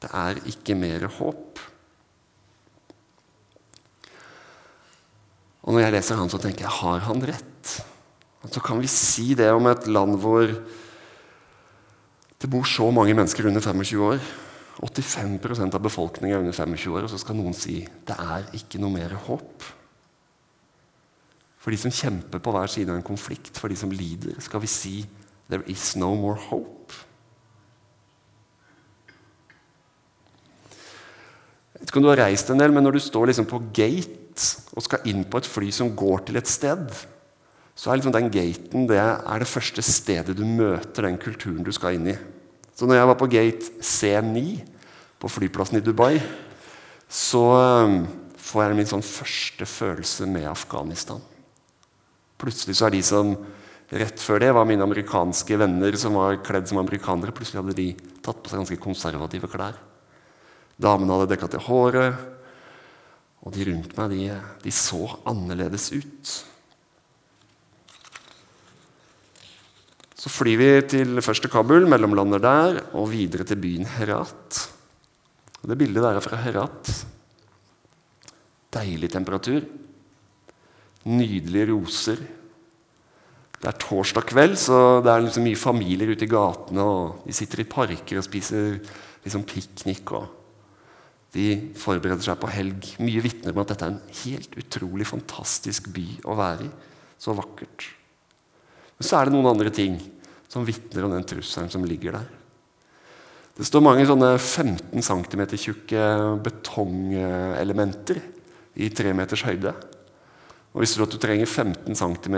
Det 0.00 0.10
er 0.14 0.34
ikke 0.46 0.74
mer 0.74 1.06
håp. 1.06 1.58
Og 5.62 5.74
når 5.74 5.80
jeg 5.80 5.92
leser 5.92 6.16
han, 6.16 6.30
så 6.30 6.38
tenker 6.38 6.64
jeg 6.64 6.80
har 6.80 6.98
han 7.00 7.20
rett? 7.20 7.84
Så 8.48 8.62
kan 8.62 8.80
vi 8.80 8.86
si 8.86 9.34
det 9.34 9.50
om 9.52 9.66
et 9.66 9.86
land 9.86 10.16
hvor 10.16 10.46
det 12.38 12.50
bor 12.50 12.62
så 12.64 12.90
mange 12.90 13.14
mennesker 13.14 13.46
under 13.46 13.60
25 13.60 14.00
år. 14.00 14.20
85% 14.80 15.74
av 15.74 15.82
befolkningen 15.82 16.36
er 16.36 16.40
under 16.40 16.52
25 16.52 16.94
år, 16.94 17.02
og 17.02 17.10
så 17.10 17.18
skal 17.18 17.34
noen 17.34 17.54
si 17.54 17.80
det 18.06 18.14
er 18.14 18.46
ikke 18.54 18.78
noe 18.78 18.94
mer 18.94 19.10
håp. 19.26 19.66
For 21.68 21.76
de 21.76 21.82
som 21.82 21.92
kjemper 21.92 22.40
på 22.40 22.52
hver 22.54 22.70
side 22.72 22.88
av 22.88 22.96
en 22.96 23.04
konflikt, 23.04 23.58
for 23.60 23.68
de 23.68 23.76
som 23.76 23.90
lider, 23.92 24.38
skal 24.40 24.62
vi 24.62 24.70
si 24.72 24.92
there 25.52 25.60
is 25.68 25.90
no 26.00 26.14
more 26.16 26.40
hope. 26.48 26.96
Jeg 31.74 31.82
vet 31.82 31.92
ikke 31.92 32.00
om 32.00 32.06
du 32.06 32.10
har 32.14 32.22
reist 32.24 32.48
en 32.48 32.64
del, 32.64 32.72
men 32.72 32.88
når 32.88 32.96
du 32.96 33.02
står 33.04 33.28
liksom 33.28 33.50
på 33.52 33.60
gate 33.76 34.48
og 34.72 34.88
skal 34.88 35.12
inn 35.12 35.28
på 35.28 35.42
et 35.42 35.52
fly 35.52 35.68
som 35.68 35.92
går 35.92 36.24
til 36.30 36.40
et 36.40 36.48
sted, 36.48 36.88
så 37.76 37.92
er 37.92 38.00
liksom 38.00 38.16
den 38.16 38.32
gaten 38.32 38.88
det 38.88 39.04
er 39.04 39.44
det 39.44 39.52
første 39.52 39.84
stedet 39.84 40.40
du 40.40 40.46
møter 40.48 41.04
den 41.04 41.20
kulturen 41.20 41.60
du 41.68 41.74
skal 41.76 42.00
inn 42.00 42.14
i. 42.16 42.18
Så 42.72 42.88
når 42.88 43.02
jeg 43.02 43.12
var 43.12 43.20
på 43.20 43.32
gate 43.36 43.84
C9 43.84 44.46
på 45.20 45.36
flyplassen 45.36 45.82
i 45.82 45.84
Dubai, 45.84 46.14
så 47.12 47.44
får 48.40 48.70
jeg 48.70 48.78
min 48.80 48.94
sånn 48.96 49.04
første 49.04 49.68
følelse 49.68 50.32
med 50.32 50.48
Afghanistan. 50.48 51.20
Plutselig 52.38 52.78
så 52.78 52.86
er 52.86 52.94
de 52.94 53.02
som 53.04 53.34
rett 53.88 54.20
før 54.20 54.42
det 54.42 54.50
var 54.54 54.66
mine 54.68 54.84
amerikanske 54.84 55.58
venner 55.58 55.96
som 55.98 56.18
var 56.18 56.40
kledd 56.44 56.68
som 56.70 56.80
amerikanere, 56.80 57.34
plutselig 57.34 57.62
hadde 57.62 57.78
de 57.78 57.88
tatt 58.24 58.42
på 58.42 58.50
seg 58.50 58.60
ganske 58.62 58.82
konservative 58.82 59.50
klær. 59.50 59.78
Damene 60.78 61.16
hadde 61.16 61.32
dekka 61.32 61.48
til 61.50 61.64
håret. 61.66 62.26
Og 63.46 63.54
de 63.54 63.64
rundt 63.68 63.94
meg, 63.96 64.12
de, 64.12 64.30
de 64.64 64.72
så 64.74 65.04
annerledes 65.28 65.88
ut. 65.94 66.32
Så 70.18 70.30
flyr 70.34 70.58
vi 70.58 70.70
til 70.90 71.22
først 71.22 71.44
til 71.46 71.52
Kabul, 71.52 71.86
mellomlander 71.88 72.42
der, 72.42 72.80
og 72.98 73.12
videre 73.12 73.46
til 73.46 73.60
byen 73.62 73.86
Herat. 73.86 74.58
Og 75.62 75.70
det 75.70 75.78
bildet 75.78 76.02
der 76.02 76.18
er 76.18 76.24
fra 76.24 76.40
Herat. 76.42 76.90
Deilig 78.74 79.12
temperatur. 79.14 79.62
Nydelige 81.08 81.70
roser. 81.72 82.24
Det 83.58 83.66
er 83.66 83.78
torsdag 83.80 84.26
kveld, 84.28 84.58
så 84.60 85.00
det 85.02 85.10
er 85.10 85.24
liksom 85.24 85.46
mye 85.48 85.58
familier 85.58 86.12
ute 86.12 86.26
i 86.26 86.30
gatene. 86.30 86.84
og 86.84 87.24
De 87.26 87.34
sitter 87.34 87.64
i 87.64 87.70
parker 87.70 88.20
og 88.20 88.26
spiser 88.26 88.76
liksom 89.24 89.46
piknik. 89.48 90.12
og 90.12 90.28
de 91.36 91.72
forbereder 91.76 92.24
seg 92.24 92.38
på 92.40 92.50
helg. 92.52 92.86
Mye 93.04 93.22
vitner 93.24 93.52
om 93.52 93.60
at 93.62 93.72
dette 93.74 93.84
er 93.84 93.94
en 93.94 94.16
helt 94.22 94.54
utrolig 94.62 95.06
fantastisk 95.08 95.90
by 95.92 96.06
å 96.28 96.36
være 96.38 96.68
i. 96.68 96.70
Så 97.20 97.34
vakkert. 97.36 97.88
Men 98.96 99.06
så 99.06 99.18
er 99.18 99.28
det 99.28 99.34
noen 99.34 99.50
andre 99.50 99.72
ting 99.74 99.98
som 100.48 100.64
vitner 100.66 101.04
om 101.04 101.12
den 101.12 101.26
trusselen 101.28 101.70
som 101.70 101.84
ligger 101.84 102.16
der. 102.16 102.28
Det 103.58 103.66
står 103.66 103.82
mange 103.82 104.06
sånne 104.06 104.36
15 104.38 105.02
cm 105.02 105.42
tjukke 105.58 106.02
betongelementer 106.46 108.20
i 108.78 108.88
tre 108.94 109.12
meters 109.18 109.42
høyde. 109.44 109.74
Og 110.78 110.84
Visste 110.84 111.00
du 111.00 111.08
at 111.08 111.10
du 111.10 111.18
trenger 111.18 111.48
15 111.50 111.96
cm 111.98 112.36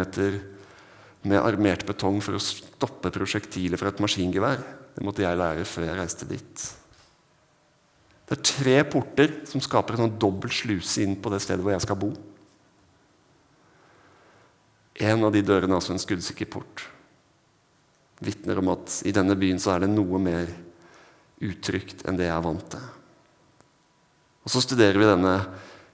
med 1.28 1.42
armert 1.44 1.82
betong 1.84 2.22
for 2.24 2.38
å 2.38 2.40
stoppe 2.40 3.10
prosjektiler 3.12 3.76
fra 3.76 3.92
et 3.92 4.00
maskingevær? 4.00 4.62
Det 4.96 5.04
måtte 5.04 5.26
jeg 5.26 5.36
lære 5.36 5.66
før 5.68 5.84
jeg 5.84 5.98
reiste 5.98 6.28
dit. 6.30 6.64
Det 8.24 8.38
er 8.38 8.48
tre 8.48 8.78
porter 8.88 9.36
som 9.44 9.60
skaper 9.60 9.98
en 9.98 10.06
sånn 10.06 10.16
dobbel 10.24 10.56
sluse 10.56 11.04
inn 11.04 11.18
på 11.20 11.34
det 11.34 11.42
stedet 11.44 11.60
hvor 11.60 11.76
jeg 11.76 11.84
skal 11.84 12.00
bo. 12.00 12.10
En 15.04 15.28
av 15.28 15.36
de 15.36 15.44
dørene 15.44 15.74
er 15.76 15.82
altså 15.82 15.92
en 15.92 16.00
skuddsikker 16.00 16.48
port. 16.48 16.88
Vitner 18.24 18.64
om 18.64 18.72
at 18.72 19.02
i 19.04 19.12
denne 19.12 19.36
byen 19.36 19.60
så 19.60 19.76
er 19.76 19.84
det 19.84 19.92
noe 19.92 20.16
mer 20.16 20.48
utrygt 21.44 22.08
enn 22.08 22.16
det 22.16 22.30
jeg 22.30 22.38
er 22.40 22.48
vant 22.48 22.70
til. 22.72 22.92
Og 24.40 24.52
Så 24.56 24.64
studerer 24.64 24.96
vi 24.96 25.12
denne 25.12 25.40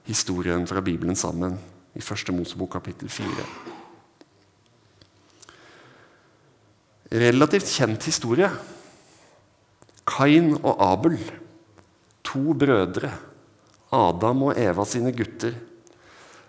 historien 0.07 0.63
fra 0.63 0.79
Bibelen 0.79 1.19
sammen 1.19 1.59
i 1.97 2.03
Første 2.05 2.35
Mosebok 2.35 2.75
kapittel 2.77 3.09
4. 3.09 3.47
Relativt 7.17 7.73
kjent 7.73 8.05
historie. 8.05 8.49
Kain 10.07 10.53
og 10.61 10.77
Abel 10.83 11.17
to 12.27 12.53
brødre, 12.57 13.11
Adam 13.93 14.43
og 14.49 14.59
Eva 14.59 14.85
sine 14.87 15.13
gutter. 15.15 15.55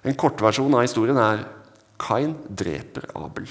En 0.04 0.16
kortversjon 0.18 0.74
av 0.74 0.84
historien 0.86 1.18
er 1.22 1.44
Kain 1.98 2.34
dreper 2.46 3.08
Abel. 3.18 3.48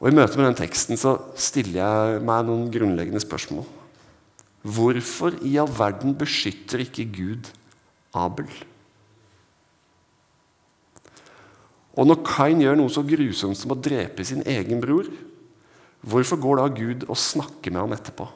Og 0.00 0.08
I 0.08 0.16
møte 0.16 0.38
med 0.38 0.48
den 0.48 0.58
teksten 0.62 1.00
så 1.00 1.16
stiller 1.36 1.82
jeg 1.82 2.24
meg 2.24 2.46
noen 2.48 2.70
grunnleggende 2.72 3.20
spørsmål. 3.20 3.66
Hvorfor 4.64 5.36
i 5.44 5.54
all 5.60 5.70
verden 5.72 6.16
beskytter 6.16 6.84
ikke 6.84 7.08
Gud 7.12 7.52
Abel? 8.16 8.48
Og 11.98 12.06
når 12.06 12.20
Kain 12.26 12.60
gjør 12.62 12.78
noe 12.78 12.92
så 12.92 13.02
grusomt 13.06 13.58
som 13.58 13.72
å 13.74 13.78
drepe 13.78 14.24
sin 14.26 14.44
egen 14.46 14.82
bror, 14.82 15.08
hvorfor 16.06 16.38
går 16.40 16.60
da 16.60 16.68
Gud 16.74 17.08
og 17.08 17.18
snakker 17.18 17.74
med 17.74 17.82
ham 17.82 17.96
etterpå? 17.96 18.28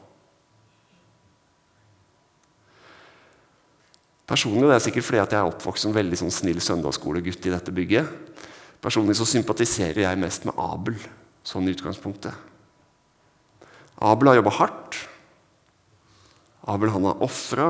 Personlig, 4.25 4.65
Det 4.65 4.75
er 4.75 4.85
sikkert 4.87 5.05
fordi 5.05 5.21
jeg 5.21 5.37
er 5.37 5.51
oppvokst 5.51 5.85
som 5.85 5.95
veldig 5.95 6.17
sånn 6.17 6.33
snill 6.33 6.61
søndagsskolegutt 6.61 7.45
i 7.47 7.53
dette 7.53 7.73
bygget. 7.75 8.09
Personlig 8.81 9.17
så 9.17 9.27
sympatiserer 9.29 10.03
jeg 10.03 10.21
mest 10.21 10.47
med 10.49 10.57
Abel, 10.59 10.97
sånn 11.45 11.69
i 11.69 11.75
utgangspunktet. 11.77 12.33
Abel 14.01 14.29
har 14.29 14.41
jobba 14.41 14.53
hardt. 14.59 14.97
Abel 16.67 16.91
han 16.91 17.05
har 17.05 17.21
ofra. 17.23 17.69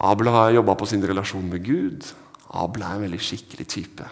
Abel 0.00 0.32
har 0.32 0.56
jobba 0.56 0.74
på 0.80 0.88
sin 0.88 1.04
relasjon 1.04 1.48
med 1.48 1.64
Gud. 1.64 2.08
Abel 2.48 2.84
er 2.84 2.96
en 2.96 3.04
veldig 3.04 3.20
skikkelig 3.20 3.66
type. 3.68 4.06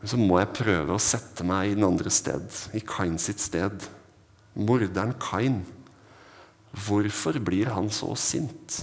Men 0.00 0.12
så 0.12 0.18
må 0.20 0.38
jeg 0.38 0.54
prøve 0.54 0.94
å 0.94 1.02
sette 1.02 1.46
meg 1.46 1.72
i 1.72 1.78
den 1.78 1.86
andre 1.86 2.12
sted, 2.14 2.46
i 2.76 2.82
Kain 2.84 3.16
sitt 3.18 3.42
sted. 3.42 3.88
Morderen 4.54 5.16
Kain 5.20 5.64
Hvorfor 6.76 7.38
blir 7.40 7.70
han 7.72 7.88
så 7.94 8.10
sint? 8.20 8.82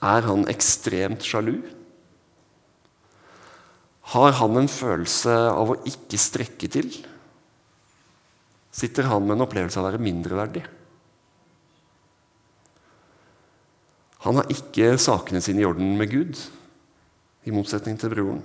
Er 0.00 0.24
han 0.24 0.46
ekstremt 0.48 1.24
sjalu? 1.24 1.58
Har 4.16 4.36
han 4.38 4.56
en 4.56 4.70
følelse 4.70 5.34
av 5.50 5.74
å 5.74 5.78
ikke 5.88 6.20
strekke 6.20 6.70
til? 6.72 6.88
Sitter 8.72 9.08
han 9.10 9.24
med 9.26 9.36
en 9.36 9.44
opplevelse 9.44 9.80
av 9.80 9.84
å 9.84 9.90
være 9.90 10.04
mindreverdig? 10.04 10.64
Han 14.26 14.40
har 14.40 14.50
ikke 14.50 14.96
sakene 14.98 15.40
sine 15.44 15.62
i 15.62 15.66
orden 15.68 15.94
med 15.98 16.10
Gud, 16.10 16.38
i 17.46 17.54
motsetning 17.54 17.94
til 18.00 18.10
broren. 18.10 18.40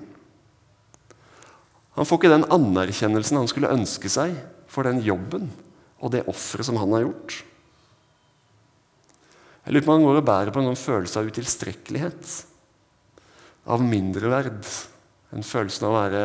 Han 1.98 2.08
får 2.08 2.22
ikke 2.22 2.34
den 2.36 2.50
anerkjennelsen 2.54 3.40
han 3.40 3.50
skulle 3.50 3.72
ønske 3.74 4.10
seg 4.12 4.36
for 4.70 4.86
den 4.88 5.02
jobben 5.04 5.50
og 6.02 6.14
det 6.14 6.28
offeret 6.30 6.68
som 6.70 6.78
han 6.80 6.94
har 6.94 7.08
gjort. 7.08 7.42
Jeg 9.66 9.76
lurer 9.76 9.86
på 9.86 9.92
om 9.92 10.00
han 10.00 10.08
går 10.08 10.20
og 10.22 10.30
bærer 10.30 10.54
på 10.54 10.62
en 10.62 10.70
sånn 10.72 10.80
følelse 10.84 11.22
av 11.22 11.28
utilstrekkelighet. 11.30 12.32
Av 13.70 13.84
mindreverd. 13.86 14.62
En 15.36 15.46
følelse 15.46 15.86
av 15.86 15.92
å 15.92 16.00
være 16.00 16.24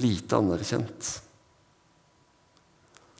lite 0.00 0.36
anerkjent. 0.36 1.12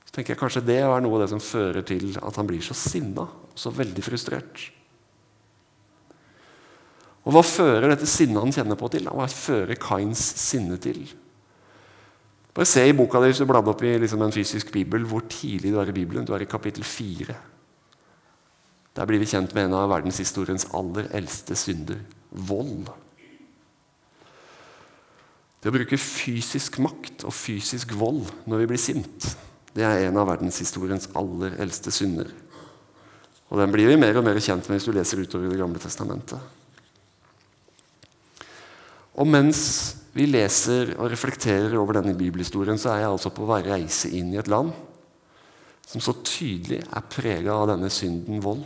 Så 0.05 0.13
tenker 0.13 0.33
jeg 0.33 0.41
Kanskje 0.41 0.65
det 0.65 0.77
er 0.83 1.01
noe 1.03 1.17
av 1.17 1.25
det 1.25 1.31
som 1.33 1.41
fører 1.43 1.85
til 1.87 2.13
at 2.21 2.37
han 2.41 2.49
blir 2.49 2.61
så 2.65 2.77
sinna 2.77 3.25
og 3.25 3.57
så 3.59 3.73
veldig 3.73 4.05
frustrert. 4.05 4.69
Og 7.25 7.33
Hva 7.33 7.41
fører 7.45 7.89
dette 7.89 8.07
sinnet 8.09 8.41
han 8.41 8.53
kjenner 8.53 8.77
på, 8.77 8.89
til? 8.93 9.09
Hva 9.09 9.25
fører 9.31 9.79
Kains 9.81 10.21
sinne 10.37 10.77
til? 10.81 11.01
Bare 12.55 12.69
se 12.69 12.85
i 12.87 12.93
boka 12.95 13.19
di 13.19 13.31
hvis 13.31 13.41
du 13.41 13.47
bladde 13.49 13.71
opp 13.73 13.81
i 13.83 13.97
liksom 13.99 14.21
en 14.23 14.31
fysisk 14.31 14.69
bibel, 14.71 15.03
hvor 15.09 15.25
tidlig 15.27 15.73
du 15.73 15.79
er 15.81 15.89
i 15.91 15.95
Bibelen. 15.95 16.23
Du 16.23 16.31
er 16.35 16.45
i 16.45 16.47
kapittel 16.47 16.85
4. 16.87 17.35
Der 18.95 19.09
blir 19.09 19.19
vi 19.19 19.27
kjent 19.27 19.51
med 19.57 19.67
en 19.67 19.75
av 19.75 19.89
verdenshistoriens 19.91 20.69
aller 20.77 21.09
eldste 21.17 21.57
synder 21.59 21.99
vold. 22.47 22.87
Det 25.59 25.71
å 25.71 25.75
bruke 25.75 25.99
fysisk 25.99 26.77
makt 26.85 27.25
og 27.27 27.33
fysisk 27.35 27.91
vold 27.97 28.23
når 28.45 28.63
vi 28.63 28.69
blir 28.69 28.79
sint, 28.79 29.31
det 29.75 29.83
er 29.83 30.05
en 30.05 30.19
av 30.21 30.29
verdenshistoriens 30.29 31.09
aller 31.17 31.57
eldste 31.59 31.91
synder. 31.91 32.29
Og 33.49 33.59
Den 33.59 33.73
blir 33.73 33.89
vi 33.89 33.97
mer 33.99 34.15
og 34.15 34.23
mer 34.23 34.39
kjent 34.39 34.69
med 34.69 34.77
hvis 34.77 34.87
du 34.87 34.93
leser 34.95 35.19
utover 35.25 35.51
Det 35.51 35.59
gamle 35.59 35.81
testamentet. 35.81 36.39
Og 39.15 39.27
mens 39.27 39.61
vi 40.15 40.27
leser 40.27 40.93
og 40.95 41.09
reflekterer 41.11 41.75
over 41.79 41.99
denne 41.99 42.15
bibelhistorien, 42.17 42.79
så 42.79 42.93
er 42.93 43.03
jeg 43.03 43.13
altså 43.13 43.31
på 43.35 43.47
reise 43.47 44.11
inn 44.15 44.33
i 44.33 44.39
et 44.39 44.51
land 44.51 44.73
som 45.85 46.01
så 46.01 46.15
tydelig 46.25 46.81
er 46.81 47.09
prega 47.13 47.53
av 47.53 47.69
denne 47.69 47.91
synden 47.93 48.41
vold. 48.43 48.63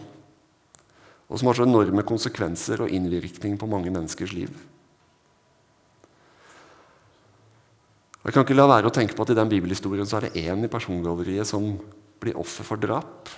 og 1.29 1.37
som 1.37 1.45
har 1.45 1.59
så 1.59 1.65
enorme 1.67 2.01
konsekvenser 2.01 2.81
og 2.81 2.89
innvirkning 2.89 3.53
på 3.61 3.67
mange 3.69 3.91
menneskers 3.93 4.31
liv. 4.33 4.49
Jeg 8.23 8.33
kan 8.33 8.41
ikke 8.41 8.57
la 8.57 8.65
være 8.65 8.89
å 8.89 8.93
tenke 8.93 9.13
på 9.13 9.21
at 9.21 9.29
I 9.29 9.37
den 9.37 9.51
bibelhistorien 9.51 10.09
så 10.09 10.17
er 10.17 10.25
det 10.25 10.41
én 10.49 10.65
i 10.65 10.71
persongalleriet 10.71 11.45
som 11.45 11.75
blir 12.19 12.33
offer 12.33 12.65
for 12.65 12.81
drap. 12.81 13.29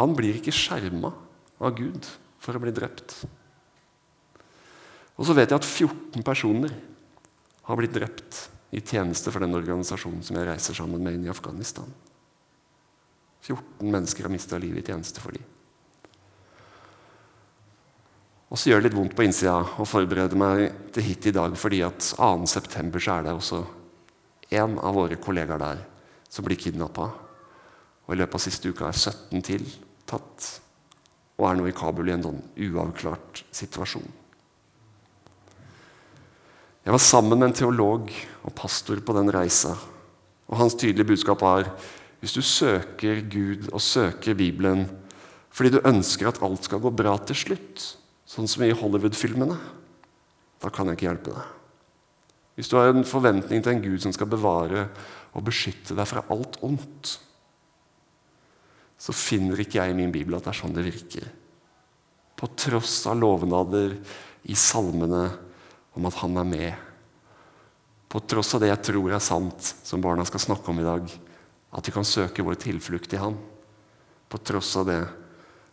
Han 0.00 0.16
blir 0.16 0.40
ikke 0.40 0.56
skjerma 0.56 1.12
av 1.60 1.76
Gud 1.76 2.08
for 2.40 2.56
å 2.56 2.62
bli 2.64 2.72
drept. 2.72 3.26
Og 5.18 5.26
så 5.26 5.34
vet 5.34 5.50
jeg 5.50 5.58
at 5.58 5.66
14 5.66 6.24
personer 6.24 6.72
har 7.66 7.78
blitt 7.78 7.96
drept 7.96 8.44
i 8.70 8.80
tjeneste 8.84 9.32
for 9.32 9.42
den 9.42 9.56
organisasjonen 9.56 10.22
som 10.24 10.38
jeg 10.38 10.46
reiser 10.46 10.76
sammen 10.76 11.02
med 11.02 11.16
inn 11.16 11.26
i 11.26 11.32
Afghanistan. 11.32 11.88
14 13.42 13.88
mennesker 13.88 14.26
har 14.26 14.32
mista 14.32 14.58
livet 14.60 14.84
i 14.84 14.92
tjeneste 14.92 15.22
for 15.22 15.34
dem. 15.34 15.44
Og 18.48 18.56
så 18.56 18.70
gjør 18.70 18.80
det 18.80 18.88
litt 18.88 18.96
vondt 18.96 19.16
på 19.16 19.26
innsida 19.26 19.58
å 19.60 19.84
forberede 19.88 20.38
meg 20.38 20.70
til 20.94 21.04
hit 21.04 21.28
i 21.28 21.34
dag, 21.36 21.52
fordi 21.60 21.82
at 21.84 22.00
2.9. 22.00 22.86
er 23.12 23.26
det 23.26 23.34
også 23.34 23.60
en 24.56 24.78
av 24.80 24.96
våre 24.96 25.18
kollegaer 25.20 25.60
der 25.60 25.82
som 26.32 26.46
blir 26.46 26.60
kidnappa. 26.60 27.10
Og 28.06 28.14
i 28.14 28.20
løpet 28.20 28.38
av 28.38 28.44
siste 28.44 28.72
uka 28.72 28.88
er 28.88 28.96
17 28.96 29.44
til 29.44 29.66
tatt 30.08 30.48
og 31.38 31.44
er 31.50 31.58
nå 31.58 31.68
i 31.68 31.76
Kabul 31.76 32.08
i 32.08 32.14
en 32.16 32.24
sånn 32.24 32.40
uavklart 32.68 33.44
situasjon. 33.54 34.08
Jeg 36.88 36.94
var 36.94 37.02
sammen 37.04 37.36
med 37.36 37.50
en 37.50 37.52
teolog 37.52 38.06
og 38.48 38.52
pastor 38.56 38.96
på 39.04 39.12
den 39.12 39.28
reisa. 39.28 39.74
Og 40.48 40.56
hans 40.56 40.72
tydelige 40.72 41.04
budskap 41.10 41.42
var 41.44 41.66
hvis 42.22 42.32
du 42.32 42.40
søker 42.40 43.18
Gud 43.28 43.66
og 43.74 43.82
søker 43.84 44.32
Bibelen 44.32 44.86
fordi 45.52 45.74
du 45.74 45.82
ønsker 45.84 46.30
at 46.30 46.38
alt 46.40 46.64
skal 46.64 46.80
gå 46.80 46.88
bra 46.96 47.12
til 47.28 47.36
slutt, 47.36 47.82
sånn 48.24 48.48
som 48.48 48.64
i 48.64 48.72
Hollywood-filmene, 48.72 49.58
da 50.64 50.70
kan 50.72 50.88
jeg 50.88 50.96
ikke 50.96 51.06
hjelpe 51.10 51.34
deg. 51.34 51.50
Hvis 52.56 52.70
du 52.72 52.76
har 52.78 52.88
en 52.94 53.04
forventning 53.04 53.60
til 53.60 53.74
en 53.74 53.82
Gud 53.84 54.06
som 54.06 54.14
skal 54.16 54.30
bevare 54.32 54.86
og 55.36 55.44
beskytte 55.44 55.96
deg 55.98 56.08
fra 56.08 56.22
alt 56.32 56.56
ondt, 56.64 57.10
så 58.96 59.12
finner 59.12 59.60
ikke 59.60 59.82
jeg 59.82 59.92
i 59.92 59.98
min 59.98 60.14
bibel 60.14 60.38
at 60.38 60.48
det 60.48 60.54
er 60.54 60.60
sånn 60.62 60.78
det 60.78 60.86
virker. 60.88 61.28
På 62.32 62.48
tross 62.56 63.02
av 63.12 63.20
lovnader 63.20 63.92
i 64.48 64.56
salmene 64.56 65.26
om 65.98 66.06
at 66.06 66.18
han 66.22 66.38
er 66.38 66.46
med. 66.46 66.84
På 68.08 68.22
tross 68.24 68.54
av 68.56 68.62
det 68.62 68.70
jeg 68.70 68.84
tror 68.88 69.12
er 69.12 69.22
sant, 69.22 69.74
som 69.84 70.02
barna 70.02 70.24
skal 70.28 70.40
snakke 70.46 70.70
om 70.70 70.78
i 70.80 70.86
dag, 70.86 71.10
at 71.74 71.88
vi 71.88 71.92
kan 71.92 72.06
søke 72.06 72.44
vår 72.46 72.56
tilflukt 72.62 73.12
i 73.12 73.20
Han. 73.20 73.36
På 74.28 74.40
tross 74.40 74.70
av 74.80 74.86
det 74.88 75.02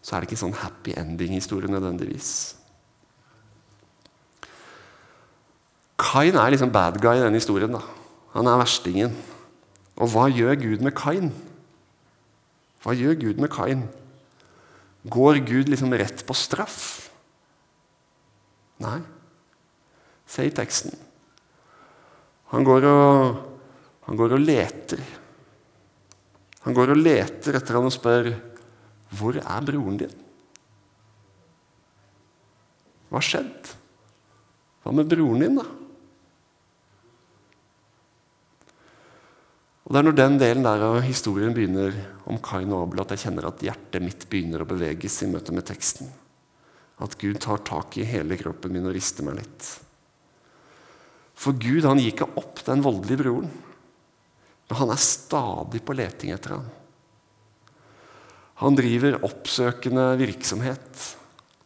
så 0.06 0.16
er 0.16 0.22
det 0.22 0.30
ikke 0.30 0.42
sånn 0.44 0.58
happy 0.60 0.94
ending-historie 1.00 1.72
nødvendigvis. 1.72 2.30
Kain 5.98 6.36
er 6.36 6.52
liksom 6.54 6.74
bad 6.74 7.00
guy 7.02 7.16
i 7.18 7.24
denne 7.24 7.40
historien. 7.40 7.72
da. 7.72 7.82
Han 8.36 8.48
er 8.48 8.60
verstingen. 8.60 9.16
Og 9.96 10.12
hva 10.12 10.28
gjør 10.28 10.60
Gud 10.60 10.84
med 10.84 10.94
Kain? 10.98 11.32
Hva 12.84 12.94
gjør 12.94 13.16
Gud 13.18 13.40
med 13.42 13.50
Kain? 13.50 13.88
Går 15.10 15.40
Gud 15.48 15.72
liksom 15.72 15.94
rett 15.96 16.26
på 16.28 16.36
straff? 16.38 17.10
Nei. 18.84 19.00
Se 20.26 20.48
i 20.48 20.54
teksten. 20.54 20.96
Han 22.54 22.66
går 22.66 22.88
og, 22.90 23.40
han 24.08 24.20
går 24.20 24.36
og 24.38 24.44
leter. 24.44 25.02
Han 26.66 26.76
går 26.78 26.94
og 26.96 27.02
leter 27.02 27.58
etter 27.60 27.78
han 27.78 27.90
og 27.90 27.94
spør 27.94 28.34
hvor 29.16 29.38
er 29.38 29.66
broren 29.66 30.00
din? 30.02 30.14
Hva 33.10 33.22
har 33.22 33.26
skjedd? 33.26 33.74
Hva 34.84 34.94
med 34.98 35.10
broren 35.10 35.44
din, 35.46 35.60
da? 35.62 35.66
Og 39.86 39.94
Det 39.94 40.00
er 40.02 40.08
når 40.08 40.18
den 40.18 40.38
delen 40.42 40.66
der 40.66 40.82
av 40.82 41.00
historien 41.06 41.54
begynner 41.54 41.94
om 42.26 42.42
Kain 42.42 42.74
og 42.74 42.88
Abel, 42.88 43.04
at 43.04 43.14
jeg 43.14 43.28
kjenner 43.28 43.52
at 43.52 43.62
hjertet 43.62 44.02
mitt 44.02 44.26
begynner 44.32 44.64
å 44.66 44.70
beveges 44.70 45.22
i 45.22 45.30
møte 45.30 45.54
med 45.54 45.68
teksten. 45.70 46.10
At 47.06 47.14
Gud 47.22 47.38
tar 47.44 47.62
tak 47.68 48.00
i 48.02 48.08
hele 48.10 48.38
kroppen 48.40 48.74
min 48.74 48.90
og 48.90 48.96
rister 48.98 49.28
meg 49.28 49.38
litt. 49.44 49.68
For 51.36 51.58
Gud 51.60 51.86
han 51.86 52.00
gir 52.00 52.14
ikke 52.14 52.32
opp 52.40 52.64
den 52.66 52.84
voldelige 52.86 53.22
broren. 53.26 53.52
Men 54.70 54.80
han 54.80 54.94
er 54.94 55.02
stadig 55.02 55.84
på 55.86 55.96
leting 55.98 56.32
etter 56.34 56.58
ham. 56.58 56.70
Han 58.64 58.78
driver 58.78 59.20
oppsøkende 59.28 60.14
virksomhet. 60.22 61.04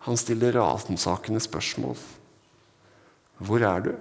Han 0.08 0.17
stiller 0.17 0.58
ransakende 0.58 1.41
spørsmål. 1.43 1.97
Hvor 3.39 3.63
er 3.63 3.86
du? 3.86 3.93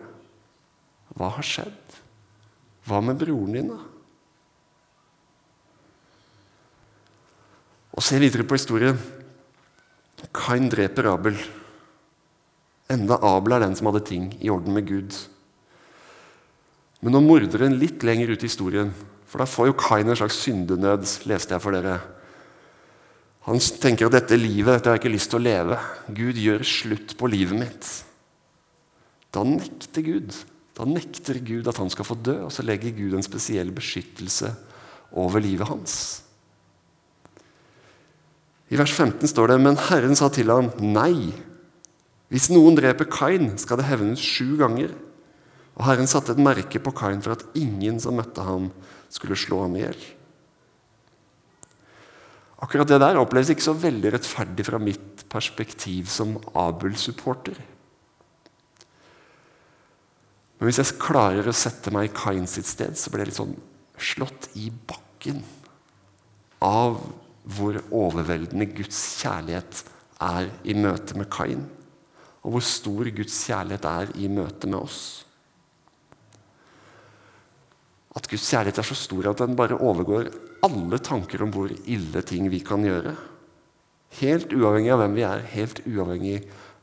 Hva 1.15 1.31
har 1.37 1.47
skjedd? 1.47 1.97
Hva 2.89 3.03
med 3.05 3.21
broren 3.21 3.55
din, 3.55 3.71
da? 3.75 3.79
Og 7.99 8.05
Se 8.05 8.19
videre 8.23 8.47
på 8.47 8.57
historien. 8.57 8.99
Kain 10.35 10.69
dreper 10.71 11.11
Abel. 11.13 11.39
Enda 12.91 13.19
Abel 13.27 13.57
er 13.57 13.67
den 13.67 13.75
som 13.77 13.91
hadde 13.91 14.07
ting 14.07 14.31
i 14.41 14.51
orden 14.51 14.75
med 14.75 14.87
Gud. 14.89 15.17
Men 17.05 17.15
nå 17.15 17.23
morder 17.23 17.67
en 17.67 17.79
litt 17.79 18.03
lenger 18.07 18.33
ut 18.35 18.43
i 18.43 18.51
historien, 18.51 18.91
for 19.29 19.43
da 19.43 19.47
får 19.47 19.71
jo 19.71 19.79
Kain 19.79 20.09
en 20.09 20.19
slags 20.19 20.41
syndenød, 20.43 21.05
leste 21.31 21.55
jeg 21.55 21.63
for 21.63 21.77
dere. 21.77 21.99
Han 23.49 23.61
tenker 23.81 24.09
at 24.09 24.17
dette 24.19 24.37
livet 24.37 24.75
dette 24.75 24.91
har 24.91 24.99
jeg 24.99 25.05
ikke 25.05 25.15
lyst 25.15 25.31
til 25.33 25.39
å 25.39 25.47
leve. 25.47 25.79
Gud 26.13 26.39
gjør 26.41 26.65
slutt 26.67 27.15
på 27.17 27.31
livet 27.31 27.57
mitt. 27.57 27.91
Da 29.33 29.45
nekter 29.47 30.05
Gud. 30.05 30.35
Da 30.77 30.87
nekter 30.89 31.41
Gud 31.45 31.69
at 31.71 31.79
han 31.81 31.91
skal 31.93 32.07
få 32.09 32.17
dø, 32.19 32.37
og 32.47 32.53
så 32.55 32.65
legger 32.67 32.97
Gud 32.97 33.17
en 33.17 33.25
spesiell 33.25 33.71
beskyttelse 33.75 34.53
over 35.17 35.43
livet 35.43 35.71
hans. 35.71 35.95
I 38.69 38.77
vers 38.77 38.93
15 38.93 39.31
står 39.31 39.55
det 39.55 39.63
men 39.65 39.81
Herren 39.89 40.17
sa 40.19 40.29
til 40.33 40.53
ham, 40.53 40.69
nei. 40.83 41.33
Hvis 42.29 42.51
noen 42.53 42.77
dreper 42.77 43.09
Kain, 43.09 43.55
skal 43.57 43.81
det 43.81 43.89
hevnes 43.89 44.21
sju 44.21 44.59
ganger. 44.61 44.93
Og 45.79 45.87
Herren 45.87 46.11
satte 46.11 46.35
et 46.35 46.43
merke 46.43 46.81
på 46.83 46.93
Kain 46.99 47.23
for 47.23 47.37
at 47.37 47.45
ingen 47.59 48.01
som 48.03 48.19
møtte 48.19 48.43
ham, 48.43 48.73
skulle 49.09 49.39
slå 49.39 49.63
ham 49.63 49.77
i 49.79 49.85
hjel. 49.87 50.01
Akkurat 52.61 52.91
det 52.91 52.99
der 53.01 53.21
oppleves 53.21 53.53
ikke 53.55 53.65
så 53.65 53.77
veldig 53.79 54.11
rettferdig 54.17 54.67
fra 54.67 54.81
mitt 54.83 55.23
perspektiv 55.31 56.11
som 56.11 56.35
Abel-supporter. 56.59 57.61
Men 60.59 60.67
hvis 60.67 60.81
jeg 60.83 60.99
klarer 60.99 61.47
å 61.47 61.55
sette 61.55 61.93
meg 61.95 62.09
i 62.09 62.15
Kain 62.17 62.51
sitt 62.51 62.67
sted, 62.67 62.99
så 62.99 63.13
blir 63.13 63.23
jeg 63.23 63.31
litt 63.31 63.39
sånn 63.39 63.55
slått 63.99 64.51
i 64.59 64.73
bakken 64.91 65.45
av 66.65 66.99
hvor 67.49 67.79
overveldende 67.95 68.67
Guds 68.75 68.99
kjærlighet 69.23 69.85
er 70.27 70.51
i 70.67 70.75
møte 70.75 71.15
med 71.17 71.31
Kain. 71.31 71.63
Og 72.43 72.57
hvor 72.57 72.67
stor 72.67 73.09
Guds 73.15 73.39
kjærlighet 73.47 73.87
er 73.87 74.13
i 74.19 74.27
møte 74.33 74.67
med 74.67 74.83
oss. 74.83 75.28
At 78.19 78.27
Guds 78.27 78.49
kjærlighet 78.51 78.81
er 78.83 78.89
så 78.89 78.97
stor 78.99 79.31
at 79.31 79.43
den 79.45 79.55
bare 79.59 79.79
overgår 79.79 80.33
alle 80.67 80.99
tanker 80.99 81.45
om 81.45 81.53
hvor 81.55 81.71
ille 81.71 82.23
ting 82.27 82.49
vi 82.51 82.59
kan 82.67 82.83
gjøre. 82.83 83.15
Helt 84.19 84.53
uavhengig 84.57 84.91
av 84.95 85.03
hvem 85.05 85.15
vi 85.15 85.25
er, 85.29 85.47
helt 85.53 85.83
uavhengig 85.87 86.39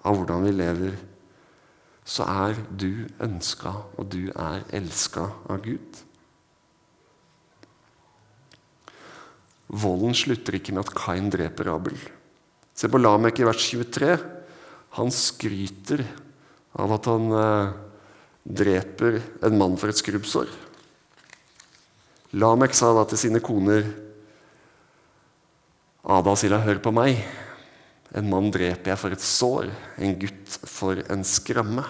av 0.06 0.16
hvordan 0.16 0.46
vi 0.46 0.54
lever, 0.56 0.98
så 2.06 2.28
er 2.30 2.60
du 2.70 3.08
ønska, 3.26 3.74
og 3.98 4.12
du 4.14 4.30
er 4.30 4.62
elska 4.78 5.26
av 5.50 5.64
Gud. 5.66 6.04
Volden 9.74 10.14
slutter 10.16 10.60
ikke 10.60 10.76
med 10.76 10.86
at 10.86 10.94
Kain 10.94 11.32
dreper 11.34 11.72
Abel. 11.74 11.98
Se 12.78 12.88
på 12.92 13.02
Lamek 13.02 13.42
i 13.42 13.48
vers 13.48 13.66
23. 13.74 14.12
Han 15.00 15.10
skryter 15.12 16.06
av 16.78 16.94
at 16.96 17.10
han 17.10 17.34
eh, 17.34 17.74
dreper 18.46 19.18
en 19.48 19.58
mann 19.58 19.80
for 19.82 19.90
et 19.90 20.00
skrubbsår. 20.00 20.52
Lamek 22.34 22.74
sa 22.74 22.90
da 22.96 23.06
til 23.10 23.20
sine 23.22 23.42
koner 23.44 23.86
Ada 26.06 26.34
og 26.34 26.38
Silla, 26.38 26.60
hør 26.62 26.82
på 26.82 26.94
meg. 26.94 27.22
En 28.16 28.28
mann 28.30 28.52
dreper 28.54 28.92
jeg 28.92 29.02
for 29.02 29.14
et 29.16 29.24
sår, 29.24 29.72
en 29.98 30.18
gutt 30.22 30.58
for 30.70 31.02
en 31.12 31.26
skramme. 31.26 31.86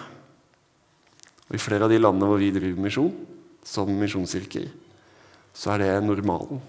Og 1.46 1.56
I 1.56 1.60
flere 1.60 1.84
av 1.86 1.92
de 1.92 2.00
landene 2.00 2.30
hvor 2.30 2.40
vi 2.40 2.48
driver 2.54 2.80
misjon, 2.86 3.12
som 3.66 3.92
misjonskirker, 4.00 4.70
så 5.56 5.74
er 5.74 5.84
det 5.84 5.90
normalen. 6.06 6.62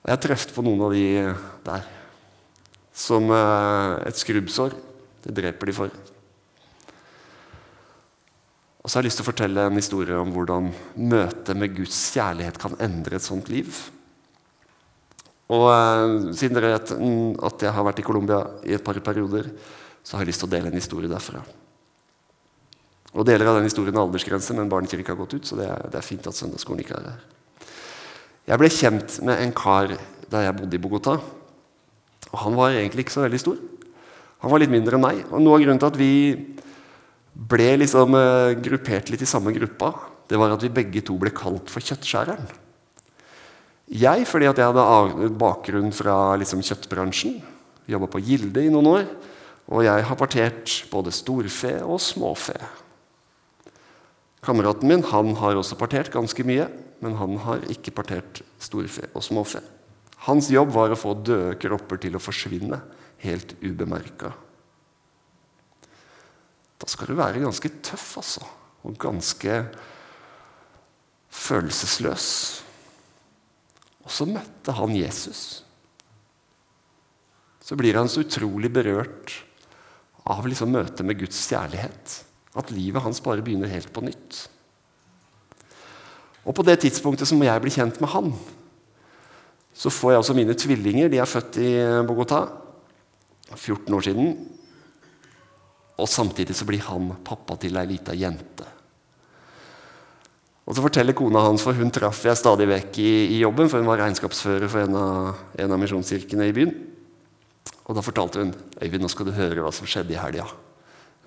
Jeg 0.00 0.16
har 0.16 0.22
truffet 0.24 0.54
på 0.56 0.64
noen 0.64 0.82
av 0.86 0.94
de 0.96 1.06
der 1.66 1.88
som 2.96 3.30
eh, 3.30 4.08
et 4.08 4.18
skrubbsår. 4.18 4.74
Det 5.22 5.34
dreper 5.36 5.70
de 5.70 5.76
for. 5.76 5.92
Og 8.80 8.88
så 8.88 8.96
har 8.96 9.04
jeg 9.04 9.10
lyst 9.10 9.20
til 9.20 9.26
å 9.26 9.30
fortelle 9.30 9.64
en 9.68 9.76
historie 9.76 10.16
om 10.16 10.30
hvordan 10.32 10.70
møtet 10.96 11.56
med 11.58 11.74
Guds 11.76 11.98
kjærlighet 12.14 12.58
kan 12.60 12.78
endre 12.80 13.18
et 13.18 13.26
sånt 13.26 13.50
liv. 13.52 13.68
Og 15.50 15.66
eh, 15.74 16.30
siden 16.38 16.56
dere 16.56 16.76
vet 16.76 16.94
at 17.50 17.66
jeg 17.66 17.74
har 17.76 17.86
vært 17.86 18.00
i 18.00 18.06
Colombia 18.06 18.44
i 18.64 18.76
et 18.76 18.84
par 18.86 18.96
perioder, 19.04 19.50
så 20.02 20.16
har 20.16 20.24
jeg 20.24 20.32
lyst 20.32 20.44
til 20.44 20.48
å 20.48 20.54
dele 20.54 20.70
en 20.70 20.78
historie 20.78 21.10
derfra. 21.10 21.42
Og 23.10 23.26
Deler 23.26 23.50
av 23.50 23.58
den 23.58 23.66
historien 23.66 23.96
har 23.98 24.06
aldersgrense, 24.06 24.54
men 24.54 24.70
barnekirka 24.70 25.12
har 25.12 25.18
gått 25.18 25.34
ut. 25.34 25.46
så 25.46 25.58
det 25.58 25.66
er, 25.66 25.88
det 25.90 25.98
er 25.98 26.06
fint 26.06 26.26
at 26.30 26.38
søndagsskolen 26.38 26.84
ikke 26.84 26.96
er 26.96 27.10
her. 27.10 27.26
Jeg 28.50 28.62
ble 28.62 28.70
kjent 28.72 29.18
med 29.26 29.42
en 29.42 29.52
kar 29.54 29.92
da 30.30 30.44
jeg 30.44 30.56
bodde 30.56 30.78
i 30.78 30.82
Bogotá. 30.82 31.18
Og 32.30 32.38
Han 32.44 32.56
var 32.56 32.70
egentlig 32.70 33.04
ikke 33.04 33.18
så 33.18 33.26
veldig 33.26 33.42
stor. 33.42 33.58
Han 34.40 34.52
var 34.52 34.62
litt 34.62 34.72
mindre 34.72 34.96
enn 34.96 35.04
meg. 35.04 35.24
Og 35.28 35.42
Noe 35.42 35.58
av 35.58 35.64
grunnen 35.64 35.82
til 35.82 35.90
at 35.90 35.98
vi 35.98 36.12
ble 37.40 37.70
liksom 37.80 38.16
uh, 38.16 38.52
gruppert 38.60 39.08
litt 39.12 39.22
i 39.24 39.28
samme 39.28 39.52
gruppa, 39.56 39.94
det 40.28 40.38
var 40.38 40.52
at 40.54 40.64
vi 40.64 40.72
begge 40.72 41.02
to 41.06 41.16
ble 41.18 41.32
kalt 41.34 41.72
for 41.72 41.82
kjøttskjæreren. 41.82 42.50
Jeg 43.90 44.26
fordi 44.30 44.46
at 44.46 44.60
jeg 44.60 44.70
hadde 44.70 45.30
bakgrunn 45.40 45.90
fra 45.94 46.36
liksom, 46.38 46.62
kjøttbransjen. 46.62 47.40
Jobba 47.90 48.06
på 48.12 48.20
Gilde 48.22 48.62
i 48.62 48.70
noen 48.70 48.86
år. 48.92 49.08
Og 49.70 49.82
jeg 49.86 50.04
har 50.06 50.18
partert 50.18 50.76
både 50.92 51.14
storfe 51.14 51.72
og 51.82 51.98
småfe. 52.02 52.54
Kameraten 54.46 54.88
min 54.88 55.02
han 55.10 55.34
har 55.40 55.58
også 55.58 55.78
partert 55.78 56.12
ganske 56.14 56.46
mye, 56.46 56.68
men 57.02 57.16
han 57.18 57.36
har 57.44 57.66
ikke 57.72 57.94
partert 57.94 58.40
storfe 58.62 59.10
og 59.10 59.26
småfe. 59.26 59.60
Hans 60.26 60.50
jobb 60.52 60.70
var 60.74 60.92
å 60.92 60.98
få 60.98 61.16
døde 61.18 61.58
kropper 61.60 62.00
til 62.02 62.16
å 62.16 62.22
forsvinne 62.22 62.78
helt 63.24 63.56
ubemerka. 63.64 64.32
Da 66.80 66.88
skal 66.88 67.10
du 67.10 67.18
være 67.18 67.42
ganske 67.42 67.70
tøff, 67.84 68.16
altså. 68.22 68.44
Og 68.88 68.96
ganske 69.00 69.60
følelsesløs. 71.30 72.28
Og 74.06 74.14
så 74.14 74.26
møtte 74.28 74.74
han 74.74 74.96
Jesus. 74.96 75.42
Så 77.60 77.76
blir 77.78 77.98
han 78.00 78.08
så 78.10 78.24
utrolig 78.24 78.72
berørt 78.72 79.36
av 80.30 80.46
liksom 80.48 80.72
møtet 80.74 81.04
med 81.06 81.20
Guds 81.20 81.38
kjærlighet. 81.50 82.16
At 82.58 82.72
livet 82.74 83.04
hans 83.04 83.20
bare 83.22 83.44
begynner 83.44 83.70
helt 83.70 83.92
på 83.94 84.02
nytt. 84.02 84.40
Og 86.48 86.56
på 86.56 86.64
det 86.66 86.80
tidspunktet 86.82 87.28
som 87.28 87.42
jeg 87.44 87.62
blir 87.62 87.74
kjent 87.74 88.00
med 88.02 88.10
han, 88.10 88.32
så 89.76 89.92
får 89.92 90.14
jeg 90.14 90.22
også 90.22 90.36
mine 90.36 90.56
tvillinger. 90.58 91.12
De 91.12 91.20
er 91.20 91.28
født 91.28 91.60
i 91.62 91.70
Bogotá. 92.08 92.46
14 93.54 93.94
år 93.94 94.04
siden. 94.06 94.34
Og 96.00 96.08
samtidig 96.08 96.56
så 96.56 96.66
blir 96.68 96.82
han 96.86 97.12
pappa 97.26 97.56
til 97.60 97.76
ei 97.76 97.88
lita 97.92 98.16
jente. 98.16 98.66
Og 100.70 100.76
så 100.76 100.84
forteller 100.84 101.16
kona 101.18 101.42
hans, 101.42 101.64
for 101.66 101.74
hun 101.74 101.90
traff 101.90 102.22
jeg 102.22 102.38
stadig 102.38 102.68
vekk 102.70 102.98
i, 103.02 103.10
i, 103.34 103.38
jobben, 103.42 103.66
for 103.68 103.82
hun 103.82 103.90
var 103.90 104.04
regnskapsfører 104.04 104.70
for 104.70 104.84
en 104.84 104.96
av, 104.96 105.40
en 105.58 105.74
av 105.74 105.80
misjonskirkene 105.82 106.46
i 106.46 106.54
byen. 106.54 106.74
Og 107.90 107.96
da 107.98 108.04
fortalte 108.06 108.44
hun 108.44 108.52
Øyvind, 108.78 109.02
nå 109.02 109.10
skal 109.10 109.26
du 109.26 109.34
høre 109.34 109.64
hva 109.64 109.72
som 109.74 109.88
skjedde 109.90 110.14
i 110.14 110.20
helga 110.20 110.46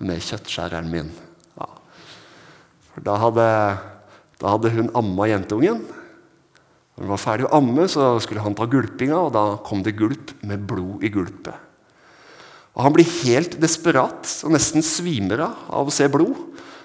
med 0.00 0.22
kjøttskjæreren 0.24 0.88
min. 0.90 1.10
Ja. 1.58 1.68
For 2.94 3.04
da 3.04 3.18
hadde, 3.20 3.44
da 4.40 4.54
hadde 4.54 4.72
hun 4.72 4.88
amma 4.96 5.28
jenteungen. 5.28 5.84
Når 6.94 7.04
hun 7.04 7.12
var 7.12 7.20
ferdig 7.20 7.46
å 7.50 7.52
amme, 7.58 7.84
så 7.90 8.14
skulle 8.24 8.42
han 8.42 8.56
ta 8.56 8.66
gulpinga, 8.70 9.18
og 9.26 9.34
da 9.36 9.44
kom 9.66 9.84
det 9.84 9.96
gulp 9.98 10.32
med 10.46 10.64
blod 10.70 11.04
i 11.04 11.12
gulpet. 11.12 11.63
Og 12.74 12.82
Han 12.82 12.94
blir 12.96 13.06
helt 13.22 13.54
desperat 13.62 14.26
og 14.44 14.54
nesten 14.54 14.82
svimer 14.82 15.46
av 15.46 15.86
å 15.86 15.94
se 15.94 16.08
blod. 16.10 16.34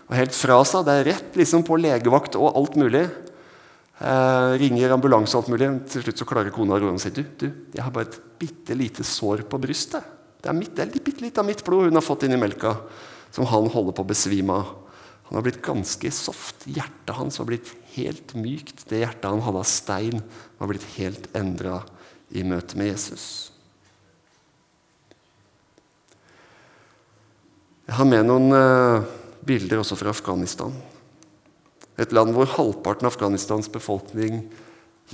Og 0.10 0.18
helt 0.18 0.34
fra 0.34 0.60
seg. 0.66 0.86
Det 0.86 0.96
er 0.96 1.10
rett 1.12 1.38
liksom 1.38 1.66
på 1.66 1.78
legevakt 1.82 2.38
og 2.38 2.56
alt 2.58 2.78
mulig. 2.80 3.06
Eh, 4.00 4.52
ringer 4.62 4.94
ambulanse 4.96 5.36
og 5.36 5.44
alt 5.44 5.54
mulig. 5.54 5.70
Til 5.92 6.06
slutt 6.06 6.22
så 6.22 6.28
klarer 6.30 6.54
kona 6.56 6.78
å 6.78 6.82
roe 6.82 6.96
og 6.96 7.02
si 7.04 7.12
du, 7.14 7.24
du, 7.38 7.48
jeg 7.76 7.84
har 7.84 7.94
bare 7.94 8.10
et 8.10 8.20
bitte 8.42 8.78
lite 8.78 9.06
sår 9.06 9.44
på 9.50 9.60
brystet. 9.62 10.06
Det 10.40 10.50
er, 10.50 10.56
mitt, 10.56 10.72
det 10.78 10.86
er 10.86 10.94
litt, 10.94 11.10
litt 11.20 11.42
av 11.42 11.48
mitt 11.48 11.66
blod 11.68 11.90
hun 11.90 12.00
har 12.00 12.06
fått 12.06 12.24
inn 12.24 12.38
i 12.38 12.40
melka, 12.40 12.78
som 13.36 13.50
han 13.50 13.68
holder 13.74 13.98
på 13.98 14.06
å 14.06 14.10
besvime 14.14 14.56
av. 14.56 14.70
Han 15.30 15.38
har 15.38 15.46
blitt 15.46 15.60
ganske 15.62 16.10
soft. 16.16 16.64
Hjertet 16.66 17.12
hans 17.18 17.38
har 17.38 17.46
blitt 17.46 17.74
helt 17.94 18.32
mykt. 18.40 18.88
Det 18.90 19.04
hjertet 19.04 19.28
han 19.30 19.44
hadde 19.46 19.62
av 19.62 19.68
stein, 19.70 20.24
har 20.58 20.72
blitt 20.72 20.88
helt 20.96 21.28
endra 21.38 21.84
i 22.34 22.46
møte 22.48 22.80
med 22.80 22.94
Jesus. 22.94 23.52
Jeg 27.90 27.98
har 27.98 28.06
med 28.06 28.28
noen 28.30 28.52
uh, 28.54 29.06
bilder 29.50 29.80
også 29.82 29.96
fra 29.98 30.12
Afghanistan. 30.14 30.70
Et 31.98 32.12
land 32.14 32.36
hvor 32.36 32.46
halvparten 32.54 33.08
av 33.08 33.16
Afghanistans 33.16 33.66
befolkning 33.74 34.44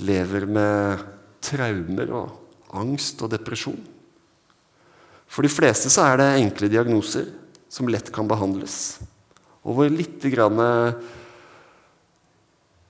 lever 0.04 0.44
med 0.44 1.00
traumer 1.40 2.12
og 2.12 2.76
angst 2.76 3.24
og 3.24 3.32
depresjon. 3.32 3.80
For 5.24 5.40
de 5.40 5.54
fleste 5.54 5.88
så 5.88 6.04
er 6.04 6.20
det 6.20 6.28
enkle 6.42 6.68
diagnoser 6.68 7.32
som 7.72 7.88
lett 7.88 8.12
kan 8.12 8.28
behandles. 8.28 8.98
Og 9.64 9.80
hvor 9.80 9.88
litt 9.88 10.28
grann 10.36 10.60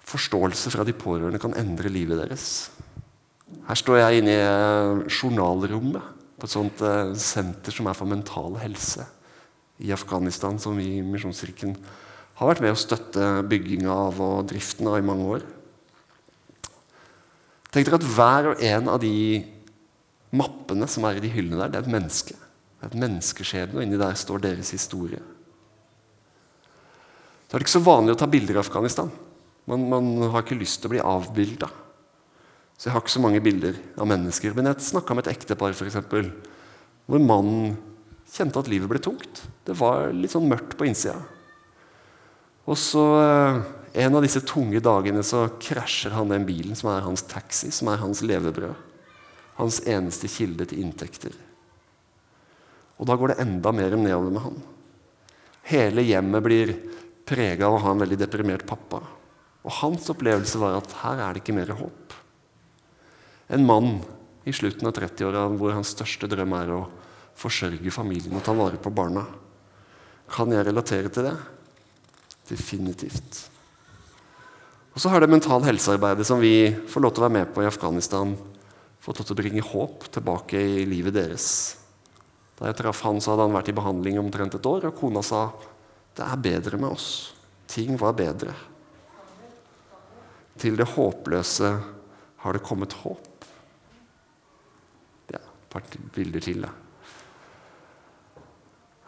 forståelse 0.02 0.74
fra 0.74 0.82
de 0.82 0.98
pårørende 0.98 1.38
kan 1.38 1.54
endre 1.62 1.94
livet 1.94 2.24
deres. 2.24 2.72
Her 3.70 3.78
står 3.78 4.02
jeg 4.02 4.24
inne 4.24 4.34
i 4.34 5.10
journalrommet 5.14 6.14
på 6.34 6.50
et 6.50 6.58
sånt 6.58 6.82
eh, 6.82 7.14
senter 7.14 7.70
som 7.70 7.86
er 7.86 7.94
for 7.94 8.10
mental 8.10 8.58
helse 8.58 9.06
i 9.82 9.92
Afghanistan, 9.92 10.58
som 10.60 10.76
vi 10.78 10.96
i 10.98 11.04
Misjonskirken 11.04 11.76
har 12.36 12.50
vært 12.50 12.62
med 12.64 12.74
å 12.74 12.78
støtte 12.78 13.28
bygginga 13.48 13.92
av 13.92 14.18
og 14.20 14.48
driften 14.50 14.88
av 14.90 14.98
i 14.98 15.04
mange 15.04 15.28
år. 15.36 15.44
Tenk 17.72 17.88
dere 17.88 18.00
at 18.00 18.08
hver 18.08 18.50
og 18.52 18.64
en 18.64 18.90
av 18.92 19.00
de 19.02 19.14
mappene 20.36 20.88
som 20.88 21.04
er 21.08 21.18
i 21.18 21.24
de 21.24 21.32
hyllene 21.32 21.60
der, 21.60 21.72
det 21.72 21.80
er 21.80 21.86
et 21.86 21.94
menneske. 21.96 22.36
Det 22.36 22.84
er 22.84 22.92
et 22.92 23.00
menneskeskjebne, 23.04 23.78
og 23.78 23.84
inni 23.84 24.00
der 24.00 24.16
står 24.20 24.44
deres 24.44 24.72
historie. 24.76 25.22
Så 27.46 27.54
er 27.54 27.60
det 27.60 27.66
ikke 27.66 27.76
så 27.76 27.86
vanlig 27.86 28.16
å 28.16 28.20
ta 28.20 28.28
bilder 28.30 28.58
i 28.58 28.62
Afghanistan. 28.62 29.10
Man, 29.70 29.88
man 29.90 30.08
har 30.32 30.44
ikke 30.44 30.58
lyst 30.58 30.80
til 30.82 30.90
å 30.90 30.94
bli 30.94 31.02
avbilda. 31.02 31.68
Så 32.76 32.88
jeg 32.88 32.94
har 32.94 33.02
ikke 33.02 33.14
så 33.16 33.22
mange 33.24 33.40
bilder 33.44 33.78
av 33.96 34.08
mennesker. 34.10 34.52
Men 34.56 34.68
jeg 34.70 34.88
snakka 34.90 35.16
med 35.16 35.26
et 35.26 35.36
ektepar 35.36 35.72
eksempel, 35.72 36.28
hvor 37.06 37.22
mannen 37.22 37.76
kjente 38.30 38.60
at 38.60 38.70
livet 38.70 38.90
ble 38.90 39.00
tungt. 39.02 39.44
Det 39.66 39.76
var 39.78 40.10
litt 40.14 40.34
sånn 40.34 40.48
mørkt 40.50 40.76
på 40.78 40.88
innsida. 40.88 41.18
Og 42.66 42.78
så 42.80 43.04
eh, 43.22 43.64
En 43.96 44.12
av 44.12 44.20
disse 44.20 44.42
tunge 44.44 44.76
dagene 44.84 45.22
så 45.24 45.46
krasjer 45.56 46.12
han 46.12 46.28
den 46.28 46.42
bilen 46.44 46.76
som 46.76 46.90
er 46.92 47.06
hans 47.06 47.22
taxi, 47.24 47.70
som 47.72 47.88
er 47.88 48.02
hans 48.02 48.20
levebrød 48.20 48.74
hans 49.56 49.80
eneste 49.88 50.28
kilde 50.30 50.66
til 50.68 50.82
inntekter. 50.84 51.34
Og 52.96 53.08
da 53.08 53.16
går 53.16 53.32
det 53.32 53.42
enda 53.44 53.72
mer 53.72 53.96
nedover 53.96 54.32
med 54.32 54.44
han. 54.44 54.58
Hele 55.66 56.04
hjemmet 56.06 56.44
blir 56.44 56.72
prega 57.26 57.66
av 57.68 57.76
å 57.76 57.82
ha 57.84 57.94
en 57.94 58.02
veldig 58.04 58.18
deprimert 58.20 58.66
pappa. 58.68 59.00
Og 59.66 59.78
hans 59.80 60.06
opplevelse 60.12 60.60
var 60.62 60.78
at 60.78 60.92
her 61.02 61.22
er 61.24 61.34
det 61.34 61.42
ikke 61.42 61.56
mer 61.56 61.72
håp. 61.76 62.14
En 63.52 63.66
mann 63.66 63.98
i 64.46 64.54
slutten 64.54 64.88
av 64.88 64.94
30-åra 64.96 65.46
hvor 65.56 65.74
hans 65.74 65.90
største 65.96 66.28
drøm 66.30 66.54
er 66.58 66.72
å 66.76 66.84
forsørge 67.36 67.92
familien 67.92 68.36
og 68.36 68.44
ta 68.44 68.54
vare 68.56 68.80
på 68.80 68.92
barna. 68.94 69.24
Kan 70.32 70.52
jeg 70.54 70.66
relatere 70.66 71.12
til 71.12 71.28
det? 71.28 71.36
Definitivt. 72.48 73.42
Og 74.96 75.02
så 75.02 75.10
har 75.12 75.20
det 75.20 75.28
mental 75.28 75.64
helsearbeidet 75.66 76.24
som 76.26 76.40
vi 76.40 76.72
får 76.88 77.04
lov 77.04 77.12
til 77.12 77.22
å 77.22 77.26
være 77.26 77.36
med 77.36 77.50
på 77.52 77.64
i 77.64 77.68
Afghanistan, 77.68 78.32
fått 79.04 79.20
lov 79.20 79.28
til 79.28 79.36
å 79.36 79.40
bringe 79.42 79.64
håp 79.64 80.06
tilbake 80.14 80.62
i 80.80 80.86
livet 80.88 81.18
deres. 81.18 81.48
Da 82.56 82.70
jeg 82.70 82.78
traff 82.78 83.02
han, 83.04 83.20
så 83.20 83.34
hadde 83.34 83.44
han 83.44 83.56
vært 83.58 83.68
i 83.68 83.76
behandling 83.76 84.16
omtrent 84.22 84.56
et 84.56 84.68
år, 84.70 84.88
og 84.88 84.96
kona 84.96 85.20
sa 85.26 85.50
det 86.16 86.24
er 86.24 86.40
bedre 86.40 86.80
med 86.80 86.96
oss. 86.96 87.10
Ting 87.68 87.98
var 88.00 88.16
bedre. 88.16 88.54
Til 90.56 90.78
det 90.80 90.88
håpløse 90.94 91.74
har 92.40 92.56
det 92.56 92.64
kommet 92.64 92.96
håp. 93.02 93.44
Ja, 95.34 95.42
et 95.42 95.68
par 95.74 95.84
bilder 96.16 96.40
til. 96.40 96.64
Da. 96.64 96.72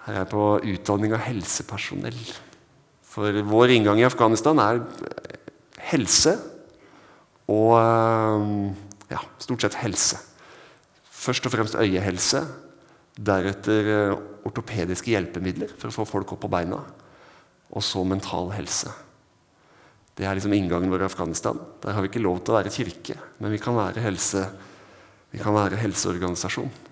Her 0.08 0.14
er 0.14 0.22
jeg 0.22 0.32
på 0.32 0.44
utdanning 0.72 1.12
av 1.12 1.20
helsepersonell. 1.20 2.16
For 3.04 3.42
vår 3.44 3.74
inngang 3.74 3.98
i 4.00 4.06
Afghanistan 4.08 4.56
er 4.62 4.78
helse 5.90 6.32
og 7.52 7.74
ja, 9.12 9.20
stort 9.36 9.66
sett 9.66 9.76
helse. 9.82 10.16
Først 11.12 11.44
og 11.44 11.52
fremst 11.52 11.76
øyehelse. 11.76 12.40
Deretter 13.18 13.92
eh, 13.92 14.16
ortopediske 14.48 15.12
hjelpemidler 15.12 15.76
for 15.76 15.90
å 15.90 15.96
få 15.98 16.08
folk 16.08 16.32
opp 16.32 16.44
på 16.46 16.52
beina. 16.56 16.80
Og 17.68 17.84
så 17.84 18.00
mental 18.00 18.54
helse. 18.56 18.88
Det 20.16 20.24
er 20.24 20.38
liksom 20.38 20.56
inngangen 20.56 20.88
vår 20.88 21.04
i 21.04 21.10
Afghanistan. 21.10 21.60
Der 21.84 21.92
har 21.92 22.00
vi 22.00 22.08
ikke 22.08 22.24
lov 22.24 22.40
til 22.40 22.56
å 22.56 22.62
være 22.62 22.72
kirke, 22.72 23.20
men 23.42 23.52
vi 23.52 23.60
kan 23.60 23.76
være, 23.76 24.00
helse, 24.08 24.48
vi 25.34 25.42
kan 25.42 25.52
være 25.52 25.84
helseorganisasjon. 25.84 26.87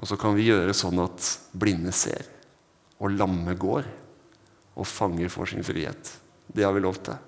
Og 0.00 0.08
så 0.08 0.16
kan 0.16 0.32
vi 0.36 0.48
gjøre 0.48 0.74
sånn 0.76 1.00
at 1.02 1.26
blinde 1.52 1.92
ser, 1.92 2.24
og 3.00 3.12
lamme 3.12 3.52
går, 3.60 3.88
og 4.80 4.88
fanger 4.88 5.28
får 5.32 5.52
sin 5.52 5.66
frihet. 5.66 6.12
Det 6.48 6.64
har 6.64 6.72
vi 6.72 6.82
lov 6.82 7.02
til. 7.04 7.18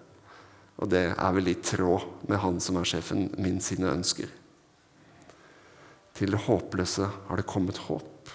Og 0.81 0.89
det 0.91 1.05
er 1.13 1.35
vel 1.37 1.51
i 1.53 1.59
tråd 1.61 2.25
med 2.31 2.41
han 2.41 2.57
som 2.65 2.79
er 2.81 2.89
sjefen 2.89 3.29
min 3.37 3.61
sine 3.63 3.91
ønsker. 3.93 4.31
Til 6.17 6.33
det 6.33 6.41
håpløse 6.47 7.09
har 7.29 7.41
det 7.41 7.49
kommet 7.49 7.81
håp. 7.89 8.33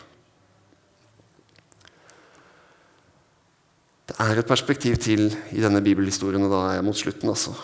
Det 4.08 4.16
er 4.24 4.40
et 4.40 4.48
perspektiv 4.48 4.96
til 5.04 5.28
i 5.52 5.62
denne 5.62 5.82
bibelhistorien, 5.84 6.46
og 6.46 6.54
da 6.54 6.62
er 6.70 6.78
jeg 6.78 6.86
mot 6.88 6.98
slutten. 6.98 7.30
altså. 7.30 7.58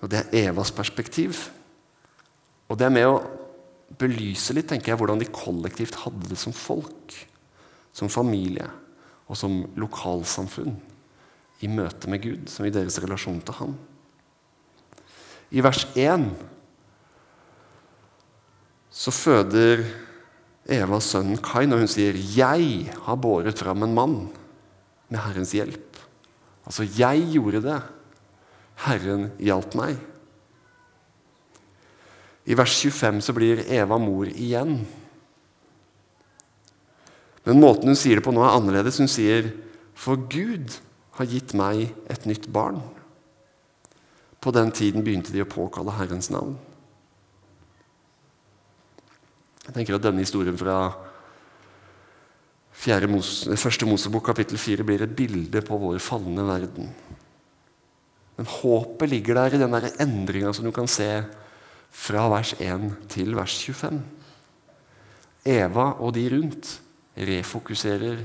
Og 0.00 0.10
Det 0.10 0.22
er 0.22 0.48
Evas 0.48 0.70
perspektiv. 0.72 1.50
Og 2.68 2.78
det 2.78 2.86
er 2.86 2.94
med 2.94 3.08
å 3.08 3.18
belyse 3.96 4.54
litt 4.56 4.68
tenker 4.70 4.92
jeg, 4.92 5.00
hvordan 5.00 5.20
de 5.22 5.30
kollektivt 5.32 5.96
hadde 6.04 6.28
det 6.28 6.38
som 6.40 6.52
folk, 6.52 7.14
som 7.92 8.12
familie 8.12 8.68
og 9.28 9.36
som 9.36 9.62
lokalsamfunn 9.80 10.76
i 11.64 11.70
møte 11.70 12.10
med 12.10 12.22
Gud, 12.22 12.44
som 12.52 12.66
i 12.66 12.72
deres 12.72 13.00
relasjon 13.02 13.40
til 13.44 13.58
Han. 13.58 13.74
I 15.50 15.64
vers 15.64 15.86
1 15.96 16.28
så 18.92 19.12
føder 19.14 19.84
Eva 20.68 20.98
sønnen 21.00 21.40
Kain, 21.40 21.72
og 21.72 21.80
hun 21.80 21.88
sier 21.88 22.12
'Jeg 22.12 22.92
har 22.92 23.16
båret 23.16 23.58
fram 23.58 23.82
en 23.82 23.94
mann' 23.94 24.28
med 25.08 25.20
Herrens 25.20 25.52
hjelp. 25.52 25.96
Altså, 26.66 26.84
jeg 26.84 27.32
gjorde 27.32 27.62
det. 27.62 27.82
Herren 28.84 29.30
hjalp 29.40 29.74
meg. 29.74 29.96
I 32.48 32.56
vers 32.56 32.72
25 32.80 33.20
så 33.26 33.34
blir 33.36 33.66
Eva 33.68 33.98
mor 34.00 34.28
igjen. 34.30 34.78
Men 37.44 37.60
måten 37.60 37.92
hun 37.92 37.98
sier 37.98 38.18
det 38.18 38.24
på 38.24 38.32
nå, 38.32 38.40
er 38.44 38.56
annerledes. 38.56 39.00
Hun 39.00 39.08
sier, 39.08 39.52
'For 39.94 40.16
Gud 40.16 40.80
har 41.18 41.26
gitt 41.26 41.52
meg 41.54 41.94
et 42.08 42.24
nytt 42.24 42.48
barn'. 42.52 42.80
På 44.40 44.52
den 44.54 44.70
tiden 44.70 45.04
begynte 45.04 45.32
de 45.32 45.42
å 45.42 45.50
påkalle 45.50 45.96
Herrens 45.96 46.30
navn. 46.30 46.56
Jeg 49.66 49.74
tenker 49.74 49.94
at 49.94 50.02
Denne 50.02 50.24
historien 50.24 50.56
fra 50.56 50.94
Mose, 53.08 53.56
første 53.56 53.84
Mosebok 53.84 54.24
kapittel 54.24 54.56
4 54.56 54.84
blir 54.84 55.02
et 55.02 55.16
bilde 55.16 55.60
på 55.60 55.76
vår 55.76 55.98
falne 55.98 56.46
verden. 56.46 56.94
Men 58.36 58.46
håpet 58.46 59.10
ligger 59.10 59.34
der 59.34 59.54
i 59.54 59.58
den 59.58 59.74
endringa 59.74 60.54
som 60.54 60.64
du 60.64 60.70
kan 60.72 60.86
se 60.86 61.24
fra 61.90 62.28
vers 62.32 62.54
1 62.60 62.90
til 63.12 63.36
vers 63.36 63.54
25. 63.64 64.02
Eva 65.48 65.92
og 66.02 66.14
de 66.16 66.26
rundt 66.32 66.74
refokuserer 67.18 68.20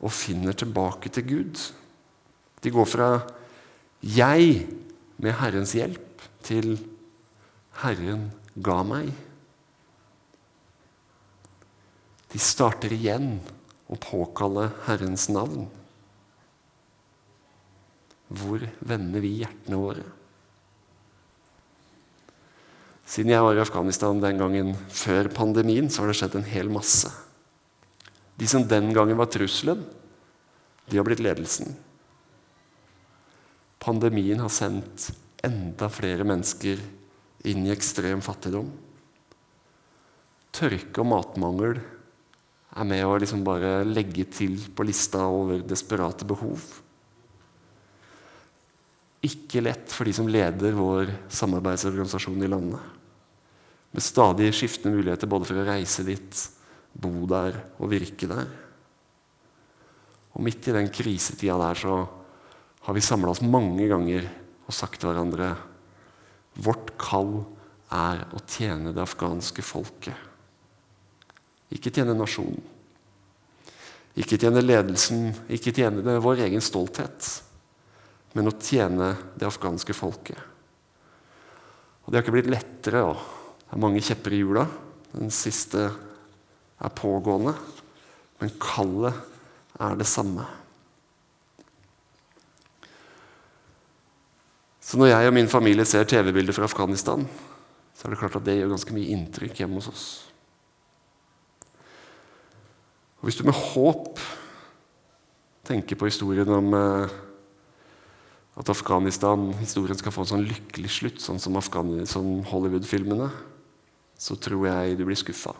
og 0.00 0.12
finner 0.12 0.56
tilbake 0.56 1.08
til 1.12 1.26
Gud. 1.28 1.72
De 2.62 2.70
går 2.70 2.84
fra 2.84 3.20
'jeg 4.02 4.66
med 5.18 5.32
Herrens 5.32 5.72
hjelp' 5.72 6.28
til 6.42 6.88
'Herren 7.82 8.30
ga 8.62 8.82
meg'. 8.82 9.12
De 12.32 12.38
starter 12.38 12.92
igjen 12.92 13.40
å 13.88 13.96
påkalle 13.96 14.70
Herrens 14.86 15.28
navn. 15.28 15.68
Hvor 18.28 18.60
vender 18.80 19.20
vi 19.20 19.38
hjertene 19.38 19.76
våre? 19.76 20.04
Siden 23.16 23.32
jeg 23.32 23.40
var 23.40 23.56
i 23.56 23.62
Afghanistan 23.62 24.18
den 24.20 24.36
gangen 24.36 24.74
før 24.92 25.30
pandemien, 25.32 25.86
så 25.88 26.02
har 26.02 26.10
det 26.10 26.18
skjedd 26.18 26.34
en 26.36 26.50
hel 26.50 26.68
masse. 26.68 27.08
De 28.36 28.44
som 28.44 28.66
den 28.68 28.90
gangen 28.92 29.16
var 29.16 29.30
trusselen, 29.32 29.86
de 30.84 30.98
har 30.98 31.06
blitt 31.06 31.22
ledelsen. 31.24 31.70
Pandemien 33.80 34.42
har 34.44 34.52
sendt 34.52 35.06
enda 35.46 35.88
flere 35.88 36.26
mennesker 36.28 36.82
inn 37.48 37.64
i 37.64 37.72
ekstrem 37.72 38.20
fattigdom. 38.20 38.68
Tørke 40.52 41.00
og 41.00 41.08
matmangel 41.08 41.80
er 41.80 42.90
med 42.92 43.06
å 43.06 43.16
liksom 43.16 43.46
bare 43.48 43.78
legge 43.88 44.26
til 44.28 44.58
på 44.76 44.84
lista 44.84 45.24
over 45.24 45.64
desperate 45.64 46.28
behov. 46.28 46.68
Ikke 49.24 49.64
lett 49.64 49.88
for 49.88 50.04
de 50.04 50.12
som 50.20 50.28
leder 50.28 50.76
vår 50.76 51.14
samarbeidsorganisasjon 51.32 52.44
i 52.44 52.52
landet. 52.52 52.95
Med 53.96 54.04
stadig 54.04 54.50
skiftende 54.52 54.98
muligheter 54.98 55.28
både 55.30 55.48
for 55.48 55.56
å 55.56 55.64
reise 55.64 56.02
dit, 56.04 56.40
bo 56.92 57.24
der 57.30 57.54
og 57.80 57.88
virke 57.88 58.28
der. 58.28 58.50
Og 60.36 60.44
midt 60.44 60.68
i 60.68 60.74
den 60.76 60.90
krisetida 60.92 61.56
der 61.62 61.78
så 61.80 61.94
har 62.84 62.96
vi 62.96 63.04
samla 63.04 63.32
oss 63.32 63.40
mange 63.40 63.86
ganger 63.88 64.26
og 64.66 64.76
sagt 64.76 65.00
til 65.00 65.08
hverandre 65.08 65.54
Vårt 66.60 66.92
kall 67.00 67.38
er 67.92 68.20
å 68.36 68.40
tjene 68.48 68.92
det 68.92 69.00
afghanske 69.02 69.64
folket. 69.64 70.16
Ikke 71.72 71.92
tjene 71.92 72.14
nasjonen. 72.16 72.60
Ikke 74.16 74.38
tjene 74.40 74.64
ledelsen, 74.64 75.34
ikke 75.52 75.72
tjene 75.76 76.18
vår 76.24 76.44
egen 76.46 76.64
stolthet, 76.64 77.28
men 78.36 78.48
å 78.48 78.54
tjene 78.56 79.10
det 79.36 79.48
afghanske 79.48 79.96
folket. 79.96 80.40
Og 82.04 82.12
Det 82.12 82.16
har 82.20 82.24
ikke 82.24 82.36
blitt 82.38 82.52
lettere. 82.52 83.04
Også. 83.08 83.35
Det 83.76 83.82
er 83.82 83.84
mange 83.90 84.00
kjepper 84.00 84.32
i 84.32 84.38
hjula. 84.40 84.62
Den 85.12 85.28
siste 85.28 85.82
er 85.84 86.92
pågående. 86.96 87.52
Men 88.40 88.52
kallet 88.56 89.18
er 89.76 89.98
det 90.00 90.06
samme. 90.08 90.46
Så 94.80 94.96
når 94.96 95.10
jeg 95.10 95.28
og 95.28 95.34
min 95.36 95.50
familie 95.52 95.84
ser 95.84 96.08
TV-bilder 96.08 96.56
fra 96.56 96.64
Afghanistan, 96.64 97.26
så 97.92 98.06
er 98.06 98.14
det 98.14 98.18
klart 98.22 98.38
at 98.40 98.46
det 98.46 98.54
gjør 98.56 98.70
ganske 98.72 98.96
mye 98.96 99.12
inntrykk 99.12 99.60
hjemme 99.60 99.76
hos 99.76 99.90
oss. 99.90 100.06
Og 103.20 103.28
Hvis 103.28 103.36
du 103.36 103.44
med 103.44 103.58
håp 103.58 104.22
tenker 105.68 106.00
på 106.00 106.08
historien 106.08 106.48
om 106.48 106.72
eh, 106.80 107.12
at 108.56 108.72
Afghanistan-historien 108.72 110.00
skal 110.00 110.16
få 110.16 110.24
en 110.24 110.32
sånn 110.32 110.48
lykkelig 110.48 110.94
slutt, 110.96 111.20
sånn 111.20 111.42
som, 111.44 111.60
som 111.60 112.32
Hollywood-filmene, 112.48 113.28
så 114.16 114.36
tror 114.40 114.66
jeg 114.68 114.96
du 114.98 115.04
blir 115.04 115.18
skuffa. 115.18 115.52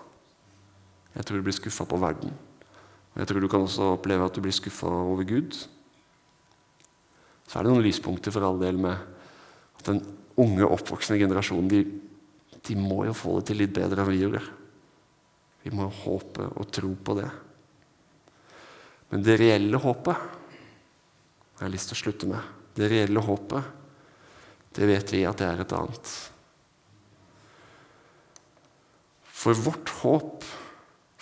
Jeg 1.16 1.24
tror 1.24 1.40
du 1.40 1.46
blir 1.46 1.56
skuffa 1.56 1.86
på 1.88 2.00
verden. 2.00 2.32
Og 3.14 3.22
jeg 3.22 3.28
tror 3.30 3.40
du 3.40 3.48
kan 3.48 3.64
også 3.64 3.94
oppleve 3.94 4.26
at 4.26 4.36
du 4.36 4.42
blir 4.44 4.54
skuffa 4.56 4.88
over 4.88 5.24
Gud. 5.28 5.56
Så 7.46 7.58
er 7.58 7.64
det 7.64 7.72
noen 7.72 7.86
lyspunkter 7.86 8.34
for 8.34 8.44
all 8.44 8.60
del 8.60 8.80
med 8.80 8.96
at 9.78 9.88
den 9.88 10.02
unge, 10.36 10.66
oppvoksende 10.66 11.20
generasjonen 11.22 11.70
de, 11.70 11.82
de 12.66 12.76
må 12.76 13.04
jo 13.06 13.16
få 13.16 13.38
det 13.38 13.50
til 13.50 13.62
litt 13.62 13.74
bedre 13.76 14.02
enn 14.02 14.10
vi 14.10 14.22
gjorde. 14.24 14.42
Vi 15.64 15.72
må 15.74 15.88
håpe 16.04 16.50
og 16.52 16.68
tro 16.74 16.92
på 16.94 17.16
det. 17.18 17.28
Men 19.10 19.24
det 19.24 19.38
reelle 19.40 19.80
håpet 19.80 20.34
jeg 21.56 21.64
har 21.64 21.72
lyst 21.72 21.88
til 21.88 21.96
å 21.96 22.02
slutte 22.02 22.28
med. 22.28 22.54
Det 22.76 22.88
reelle 22.92 23.22
håpet, 23.24 23.68
det 24.76 24.88
vet 24.90 25.12
vi 25.14 25.22
at 25.24 25.40
det 25.40 25.46
er 25.48 25.62
et 25.62 25.72
annet. 25.72 26.10
For 29.46 29.54
vårt 29.54 29.88
håp 30.02 30.44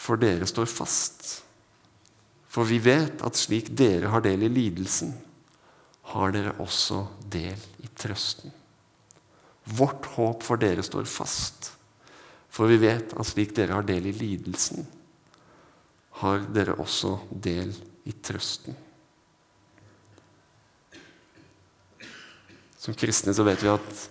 for 0.01 0.17
dere 0.17 0.47
står 0.49 0.65
fast. 0.65 1.27
For 2.49 2.65
vi 2.65 2.79
vet 2.81 3.21
at 3.21 3.37
slik 3.37 3.67
dere 3.77 4.09
har 4.09 4.23
del 4.25 4.47
i 4.47 4.49
lidelsen, 4.49 5.11
har 6.09 6.33
dere 6.33 6.55
også 6.65 7.03
del 7.29 7.61
i 7.85 7.91
trøsten. 7.93 8.49
Vårt 9.77 10.09
håp 10.15 10.41
for 10.47 10.57
dere 10.63 10.81
står 10.87 11.05
fast. 11.05 11.69
For 12.49 12.73
vi 12.73 12.79
vet 12.81 13.13
at 13.13 13.29
slik 13.29 13.53
dere 13.59 13.77
har 13.77 13.85
del 13.85 14.09
i 14.09 14.15
lidelsen, 14.17 14.89
har 16.23 16.49
dere 16.49 16.79
også 16.81 17.19
del 17.29 17.77
i 18.09 18.17
trøsten. 18.25 18.81
Som 22.81 22.97
kristne 22.97 23.37
så 23.37 23.45
vet 23.45 23.61
vi 23.61 23.75
at 23.75 24.03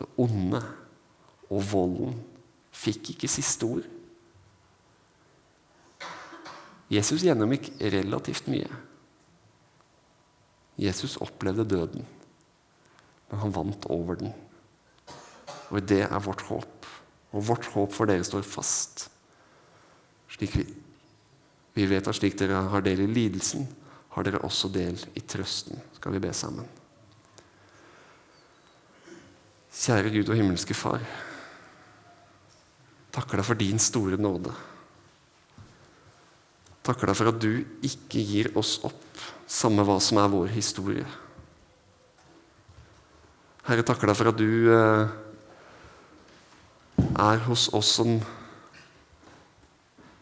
det 0.00 0.10
onde 0.16 0.64
og 1.52 1.64
volden 1.74 2.16
fikk 2.78 3.12
ikke 3.14 3.30
siste 3.30 3.66
ord. 3.66 3.86
Jesus 6.88 7.24
gjennomgikk 7.26 7.72
relativt 7.92 8.48
mye. 8.48 8.68
Jesus 10.78 11.18
opplevde 11.20 11.66
døden, 11.68 12.06
men 13.28 13.40
han 13.42 13.52
vant 13.52 13.88
over 13.92 14.20
den. 14.22 14.32
Og 15.68 15.82
det 15.84 16.04
er 16.06 16.24
vårt 16.24 16.46
håp. 16.48 16.86
Og 17.34 17.44
vårt 17.44 17.66
håp 17.74 17.92
for 17.92 18.08
dere 18.08 18.24
står 18.24 18.46
fast, 18.46 19.08
slik 20.32 20.54
vi 20.56 20.68
vi 21.78 21.84
vet 21.86 22.08
at 22.10 22.16
slik 22.16 22.34
dere 22.40 22.58
har 22.72 22.82
del 22.82 23.04
i 23.04 23.06
lidelsen, 23.06 23.62
har 24.16 24.24
dere 24.26 24.40
også 24.42 24.66
del 24.74 24.96
i 25.14 25.20
trøsten. 25.22 25.78
Skal 25.94 26.16
vi 26.16 26.22
be 26.24 26.32
sammen? 26.34 26.66
Kjære 29.78 30.10
Gud 30.10 30.32
og 30.32 30.40
himmelske 30.40 30.74
Far. 30.74 31.04
Takker 33.18 33.40
deg 33.40 33.48
for 33.48 33.58
din 33.58 33.80
store 33.82 34.14
nåde. 34.20 34.52
Takker 36.86 37.10
deg 37.10 37.18
for 37.18 37.32
at 37.32 37.40
du 37.42 37.64
ikke 37.82 38.22
gir 38.22 38.52
oss 38.56 38.76
opp, 38.86 39.02
samme 39.50 39.82
hva 39.82 39.98
som 39.98 40.20
er 40.22 40.30
vår 40.30 40.52
historie. 40.54 41.06
Herre, 43.66 43.82
takker 43.82 44.08
deg 44.08 44.16
for 44.20 44.30
at 44.30 44.38
du 44.38 44.70
eh, 44.70 45.10
er 47.18 47.42
hos 47.48 47.66
oss 47.74 47.90
som 47.98 48.20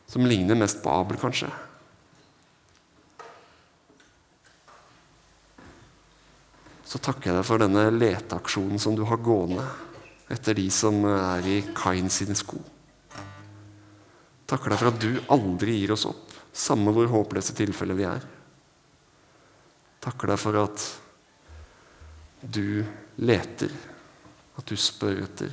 som 0.07 0.25
ligner 0.25 0.57
mest 0.57 0.79
på 0.81 0.91
Abel, 0.95 1.19
kanskje. 1.21 1.51
Så 6.87 7.01
takker 7.03 7.33
jeg 7.33 7.37
deg 7.41 7.45
for 7.45 7.61
denne 7.61 7.89
leteaksjonen 7.91 8.81
som 8.81 8.95
du 8.97 9.03
har 9.11 9.21
gående 9.21 9.67
etter 10.33 10.57
de 10.57 10.71
som 10.73 11.03
er 11.11 11.51
i 11.51 11.59
Kain 11.77 12.09
sine 12.11 12.39
sko. 12.39 12.63
Takker 14.47 14.71
deg 14.71 14.79
for 14.79 14.93
at 14.93 15.01
du 15.03 15.11
aldri 15.35 15.81
gir 15.81 15.93
oss 15.97 16.07
opp, 16.07 16.31
samme 16.55 16.93
hvor 16.95 17.11
håpløse 17.11 17.55
tilfeller 17.59 17.99
vi 17.99 18.07
er. 18.07 18.27
Takker 20.07 20.31
deg 20.31 20.39
for 20.39 20.59
at 20.61 20.85
du 22.47 22.85
leter, 23.27 23.73
at 24.57 24.69
du 24.71 24.79
spør 24.79 25.25
etter, 25.25 25.51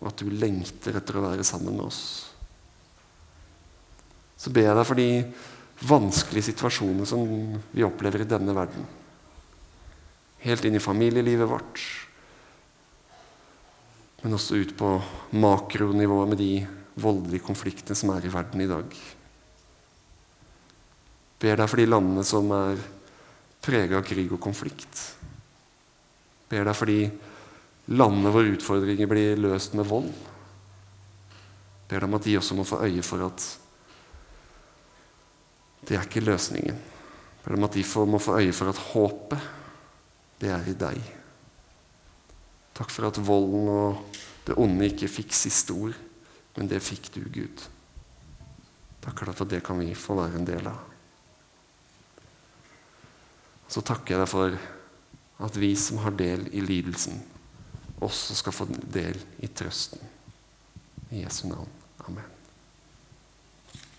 og 0.00 0.10
at 0.10 0.24
du 0.24 0.32
lengter 0.32 0.98
etter 0.98 1.20
å 1.20 1.24
være 1.28 1.46
sammen 1.46 1.76
med 1.76 1.86
oss. 1.86 2.02
Så 4.40 4.50
ber 4.50 4.66
jeg 4.66 4.76
deg 4.78 4.88
for 4.88 4.98
de 4.98 5.10
vanskelige 5.86 6.48
situasjonene 6.50 7.06
som 7.08 7.22
vi 7.70 7.84
opplever 7.86 8.24
i 8.24 8.28
denne 8.28 8.56
verden. 8.56 8.86
Helt 10.40 10.64
inn 10.64 10.78
i 10.78 10.82
familielivet 10.82 11.48
vårt, 11.48 11.80
men 14.24 14.36
også 14.36 14.58
ut 14.60 14.72
på 14.76 14.94
makronivået 15.40 16.32
med 16.32 16.40
de 16.40 16.52
voldelige 17.02 17.44
konfliktene 17.44 17.96
som 17.98 18.12
er 18.14 18.26
i 18.26 18.32
verden 18.32 18.62
i 18.64 18.68
dag. 18.70 18.96
Ber 21.40 21.56
deg 21.56 21.70
for 21.70 21.80
de 21.80 21.88
landene 21.88 22.24
som 22.26 22.50
er 22.52 22.80
prega 23.64 24.00
av 24.00 24.06
krig 24.06 24.32
og 24.32 24.40
konflikt. 24.42 25.04
Ber 26.50 26.66
deg 26.68 26.76
for 26.76 26.90
de 26.90 27.06
landene 27.96 28.32
hvor 28.34 28.48
utfordringer 28.48 29.08
blir 29.10 29.40
løst 29.40 29.76
med 29.78 29.88
vold. 29.88 30.10
Ber 31.88 31.98
deg 32.02 32.08
om 32.08 32.18
at 32.18 32.26
de 32.28 32.36
også 32.38 32.56
må 32.58 32.66
få 32.68 32.82
øye 32.86 33.04
for 33.06 33.24
at 33.26 33.46
det 35.88 35.96
er 35.96 36.04
ikke 36.04 36.22
løsningen. 36.22 36.76
Ber 37.40 37.54
deg 37.54 37.58
om 37.58 37.66
at 37.70 37.78
de 37.78 37.86
må 38.12 38.20
få 38.20 38.36
øye 38.38 38.52
for 38.54 38.70
at 38.70 38.84
håpet, 38.90 39.48
det 40.40 40.52
er 40.52 40.68
i 40.68 40.76
deg. 40.76 41.00
Takk 42.76 42.92
for 42.92 43.08
at 43.08 43.18
volden 43.20 43.68
og 43.68 44.18
det 44.46 44.56
onde 44.60 44.86
ikke 44.88 45.10
fikk 45.10 45.34
siste 45.36 45.74
ord, 45.76 45.96
men 46.60 46.68
det 46.68 46.82
fikk 46.84 47.06
du, 47.14 47.22
Gud. 47.32 47.62
Takk 49.00 49.22
for 49.24 49.32
at 49.32 49.48
det 49.48 49.62
kan 49.64 49.80
vi 49.80 49.94
få 49.96 50.18
være 50.18 50.36
en 50.36 50.44
del 50.44 50.66
av. 50.68 50.82
Så 53.70 53.80
takker 53.80 54.12
jeg 54.12 54.20
deg 54.20 54.28
for 54.28 54.58
at 55.40 55.56
vi 55.56 55.70
som 55.80 56.02
har 56.04 56.12
del 56.20 56.44
i 56.52 56.60
lidelsen, 56.60 57.22
også 58.04 58.36
skal 58.36 58.52
få 58.52 58.68
del 58.92 59.16
i 59.40 59.48
trøsten. 59.48 60.04
I 61.08 61.24
Jesu 61.24 61.46
navn. 61.48 61.79